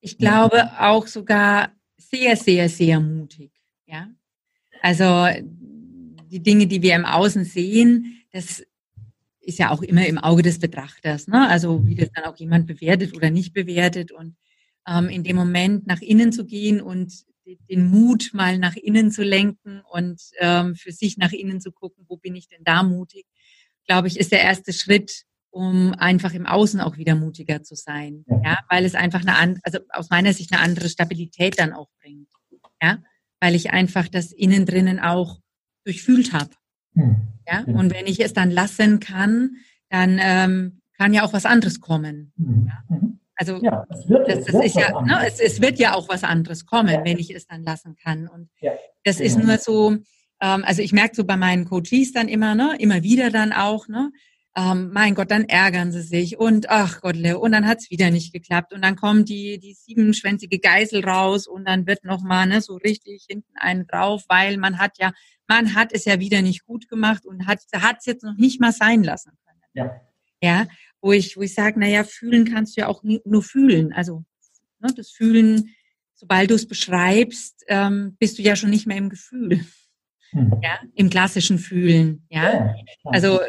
Ich 0.00 0.18
glaube 0.18 0.70
auch 0.78 1.08
sogar 1.08 1.70
sehr, 1.96 2.36
sehr, 2.36 2.68
sehr 2.68 3.00
mutig. 3.00 3.50
Ja. 3.86 4.06
Also 4.80 5.26
die 6.30 6.42
Dinge, 6.42 6.68
die 6.68 6.80
wir 6.80 6.94
im 6.94 7.04
Außen 7.04 7.44
sehen, 7.44 8.22
das 8.32 8.64
ist 9.40 9.58
ja 9.58 9.72
auch 9.72 9.82
immer 9.82 10.06
im 10.06 10.18
Auge 10.18 10.42
des 10.42 10.60
Betrachters. 10.60 11.26
Ne? 11.26 11.48
Also 11.48 11.84
wie 11.88 11.96
das 11.96 12.12
dann 12.12 12.26
auch 12.26 12.36
jemand 12.36 12.68
bewertet 12.68 13.16
oder 13.16 13.30
nicht 13.30 13.52
bewertet. 13.52 14.12
Und 14.12 14.36
ähm, 14.86 15.08
in 15.08 15.24
dem 15.24 15.34
Moment 15.34 15.88
nach 15.88 16.00
innen 16.00 16.30
zu 16.30 16.46
gehen 16.46 16.80
und 16.80 17.28
den 17.44 17.88
Mut 17.88 18.30
mal 18.32 18.58
nach 18.58 18.76
innen 18.76 19.10
zu 19.10 19.22
lenken 19.22 19.82
und 19.90 20.20
ähm, 20.38 20.74
für 20.74 20.92
sich 20.92 21.16
nach 21.16 21.32
innen 21.32 21.60
zu 21.60 21.72
gucken, 21.72 22.04
wo 22.08 22.16
bin 22.16 22.36
ich 22.36 22.48
denn 22.48 22.64
da 22.64 22.82
mutig, 22.82 23.26
glaube 23.86 24.08
ich, 24.08 24.18
ist 24.18 24.32
der 24.32 24.42
erste 24.42 24.72
Schritt, 24.72 25.24
um 25.50 25.92
einfach 25.94 26.32
im 26.32 26.46
Außen 26.46 26.80
auch 26.80 26.96
wieder 26.96 27.14
mutiger 27.14 27.62
zu 27.62 27.74
sein. 27.74 28.24
Ja, 28.44 28.58
weil 28.68 28.84
es 28.84 28.94
einfach 28.94 29.24
eine, 29.24 29.58
also 29.64 29.80
aus 29.90 30.10
meiner 30.10 30.32
Sicht 30.32 30.52
eine 30.52 30.62
andere 30.62 30.88
Stabilität 30.88 31.58
dann 31.58 31.72
auch 31.72 31.88
bringt. 32.00 32.28
Ja, 32.82 33.02
weil 33.40 33.54
ich 33.54 33.70
einfach 33.70 34.08
das 34.08 34.32
innen 34.32 34.64
drinnen 34.64 35.00
auch 35.00 35.40
durchfühlt 35.84 36.32
habe. 36.32 36.50
Hm. 36.94 37.16
Ja, 37.46 37.64
und 37.64 37.92
wenn 37.92 38.06
ich 38.06 38.20
es 38.20 38.32
dann 38.32 38.50
lassen 38.50 39.00
kann, 39.00 39.56
dann 39.88 40.18
ähm, 40.20 40.80
kann 40.96 41.12
ja 41.12 41.24
auch 41.24 41.32
was 41.32 41.46
anderes 41.46 41.80
kommen. 41.80 42.32
Hm. 42.36 42.66
Ja? 42.68 43.00
Also 43.40 43.56
ja, 43.62 43.86
es 43.88 44.06
wird, 44.06 44.28
das, 44.28 44.44
das 44.44 44.64
ist 44.66 44.76
ja, 44.76 45.00
ne, 45.00 45.26
es, 45.26 45.40
es, 45.40 45.62
wird 45.62 45.78
ja 45.78 45.94
auch 45.94 46.10
was 46.10 46.24
anderes 46.24 46.66
kommen, 46.66 46.92
ja. 46.92 47.04
wenn 47.06 47.18
ich 47.18 47.34
es 47.34 47.46
dann 47.46 47.62
lassen 47.62 47.96
kann. 47.96 48.28
Und 48.28 48.50
ja. 48.60 48.72
das 49.02 49.18
ist 49.18 49.38
nur 49.38 49.56
so, 49.56 49.92
ähm, 50.42 50.62
also 50.66 50.82
ich 50.82 50.92
merke 50.92 51.16
so 51.16 51.24
bei 51.24 51.38
meinen 51.38 51.64
Coaches 51.64 52.12
dann 52.12 52.28
immer, 52.28 52.54
ne, 52.54 52.76
immer 52.78 53.02
wieder 53.02 53.30
dann 53.30 53.54
auch, 53.54 53.88
ne, 53.88 54.12
ähm, 54.54 54.90
mein 54.92 55.14
Gott, 55.14 55.30
dann 55.30 55.44
ärgern 55.44 55.90
sie 55.90 56.02
sich 56.02 56.36
und 56.36 56.68
ach 56.68 57.00
Gott, 57.00 57.16
und 57.16 57.52
dann 57.52 57.66
hat's 57.66 57.90
wieder 57.90 58.10
nicht 58.10 58.34
geklappt 58.34 58.74
und 58.74 58.82
dann 58.82 58.96
kommt 58.96 59.30
die 59.30 59.58
die 59.58 59.72
siebenschwänzige 59.72 60.58
Geißel 60.58 61.02
raus 61.02 61.46
und 61.46 61.66
dann 61.66 61.86
wird 61.86 62.04
noch 62.04 62.20
mal 62.20 62.46
ne, 62.46 62.60
so 62.60 62.74
richtig 62.74 63.24
hinten 63.26 63.56
einen 63.56 63.86
drauf, 63.86 64.24
weil 64.28 64.58
man 64.58 64.78
hat 64.78 64.98
ja 64.98 65.12
man 65.48 65.74
hat 65.74 65.94
es 65.94 66.04
ja 66.04 66.20
wieder 66.20 66.42
nicht 66.42 66.66
gut 66.66 66.90
gemacht 66.90 67.24
und 67.24 67.46
hat 67.46 67.60
hat's 67.74 68.04
jetzt 68.04 68.22
noch 68.22 68.36
nicht 68.36 68.60
mal 68.60 68.72
sein 68.72 69.02
lassen 69.02 69.32
können. 69.46 69.62
Ja. 69.72 70.00
Ja, 70.42 70.66
wo 71.00 71.12
ich 71.12 71.36
wo 71.36 71.42
ich 71.42 71.54
sage, 71.54 71.78
na 71.78 71.86
ja, 71.86 72.04
fühlen 72.04 72.44
kannst 72.44 72.76
du 72.76 72.82
ja 72.82 72.88
auch 72.88 73.02
nur 73.02 73.42
fühlen, 73.42 73.92
also 73.92 74.24
ne, 74.80 74.92
das 74.94 75.10
Fühlen, 75.10 75.74
sobald 76.14 76.50
du 76.50 76.54
es 76.54 76.66
beschreibst, 76.68 77.64
ähm, 77.68 78.16
bist 78.18 78.38
du 78.38 78.42
ja 78.42 78.56
schon 78.56 78.70
nicht 78.70 78.86
mehr 78.86 78.98
im 78.98 79.08
Gefühl. 79.08 79.60
Hm. 80.30 80.60
Ja, 80.62 80.78
im 80.94 81.10
klassischen 81.10 81.58
Fühlen, 81.58 82.26
ja. 82.30 82.52
ja 82.52 82.74
also 83.04 83.40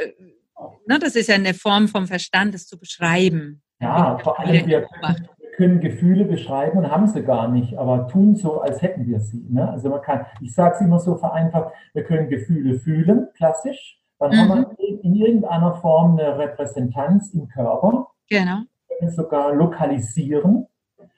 Ne, 0.87 0.99
das 0.99 1.15
ist 1.15 1.29
ja 1.29 1.35
eine 1.35 1.53
Form 1.53 1.87
vom 1.87 2.07
Verstand, 2.07 2.53
das 2.53 2.67
zu 2.67 2.79
beschreiben. 2.79 3.61
Ja, 3.79 4.17
vor 4.19 4.39
allem 4.39 4.67
wir 4.67 4.81
können, 4.81 5.27
wir 5.39 5.51
können, 5.55 5.79
Gefühle 5.79 6.25
beschreiben 6.25 6.77
und 6.77 6.91
haben 6.91 7.07
sie 7.07 7.23
gar 7.23 7.47
nicht, 7.47 7.77
aber 7.77 8.07
tun 8.07 8.35
so, 8.35 8.61
als 8.61 8.81
hätten 8.81 9.07
wir 9.07 9.19
sie. 9.19 9.45
Ne? 9.49 9.69
Also 9.69 9.89
man 9.89 10.01
kann, 10.01 10.25
ich 10.39 10.53
sage 10.53 10.75
es 10.75 10.81
immer 10.81 10.99
so 10.99 11.17
vereinfacht, 11.17 11.73
wir 11.93 12.03
können 12.03 12.29
Gefühle 12.29 12.79
fühlen, 12.79 13.27
klassisch. 13.35 14.00
Dann 14.21 14.31
mhm. 14.31 14.37
haben 14.37 14.65
wir 14.77 15.03
in 15.03 15.15
irgendeiner 15.15 15.73
Form 15.73 16.17
eine 16.17 16.37
Repräsentanz 16.37 17.33
im 17.33 17.47
Körper. 17.49 18.07
Genau. 18.29 18.59
Wir 18.87 18.97
können 18.99 19.11
sogar 19.11 19.53
lokalisieren. 19.55 20.67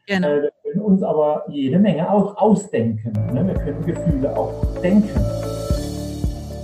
Genau. 0.08 0.28
Äh, 0.28 0.42
wir 0.44 0.52
können 0.64 0.82
uns 0.82 1.04
aber 1.04 1.44
jede 1.50 1.80
Menge 1.80 2.10
auch 2.10 2.38
ausdenken. 2.38 3.12
Ne? 3.34 3.46
Wir 3.46 3.56
können 3.56 3.86
Gefühle 3.86 4.36
auch 4.38 4.54
denken. 4.82 5.10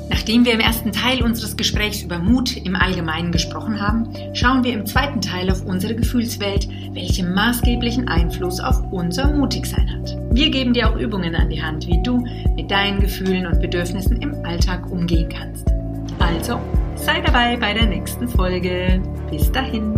Nachdem 0.09 0.45
wir 0.45 0.53
im 0.53 0.59
ersten 0.61 0.93
Teil 0.93 1.23
unseres 1.23 1.57
Gesprächs 1.57 2.03
über 2.03 2.19
Mut 2.19 2.55
im 2.55 2.75
Allgemeinen 2.75 3.33
gesprochen 3.33 3.81
haben, 3.81 4.07
schauen 4.33 4.63
wir 4.63 4.73
im 4.73 4.85
zweiten 4.85 5.19
Teil 5.19 5.51
auf 5.51 5.65
unsere 5.65 5.93
Gefühlswelt, 5.93 6.69
welche 6.93 7.25
maßgeblichen 7.25 8.07
Einfluss 8.07 8.61
auf 8.61 8.81
unser 8.91 9.33
Mutigsein 9.33 9.89
hat. 9.93 10.17
Wir 10.31 10.49
geben 10.51 10.73
dir 10.73 10.89
auch 10.89 10.95
Übungen 10.95 11.35
an 11.35 11.49
die 11.49 11.61
Hand, 11.61 11.85
wie 11.87 12.01
du 12.01 12.25
mit 12.55 12.71
deinen 12.71 13.01
Gefühlen 13.01 13.45
und 13.45 13.59
Bedürfnissen 13.59 14.21
im 14.21 14.45
Alltag 14.45 14.89
umgehen 14.89 15.27
kannst. 15.29 15.67
Also, 16.19 16.59
sei 16.95 17.21
dabei 17.21 17.57
bei 17.57 17.73
der 17.73 17.85
nächsten 17.85 18.27
Folge. 18.27 19.01
Bis 19.29 19.51
dahin. 19.51 19.93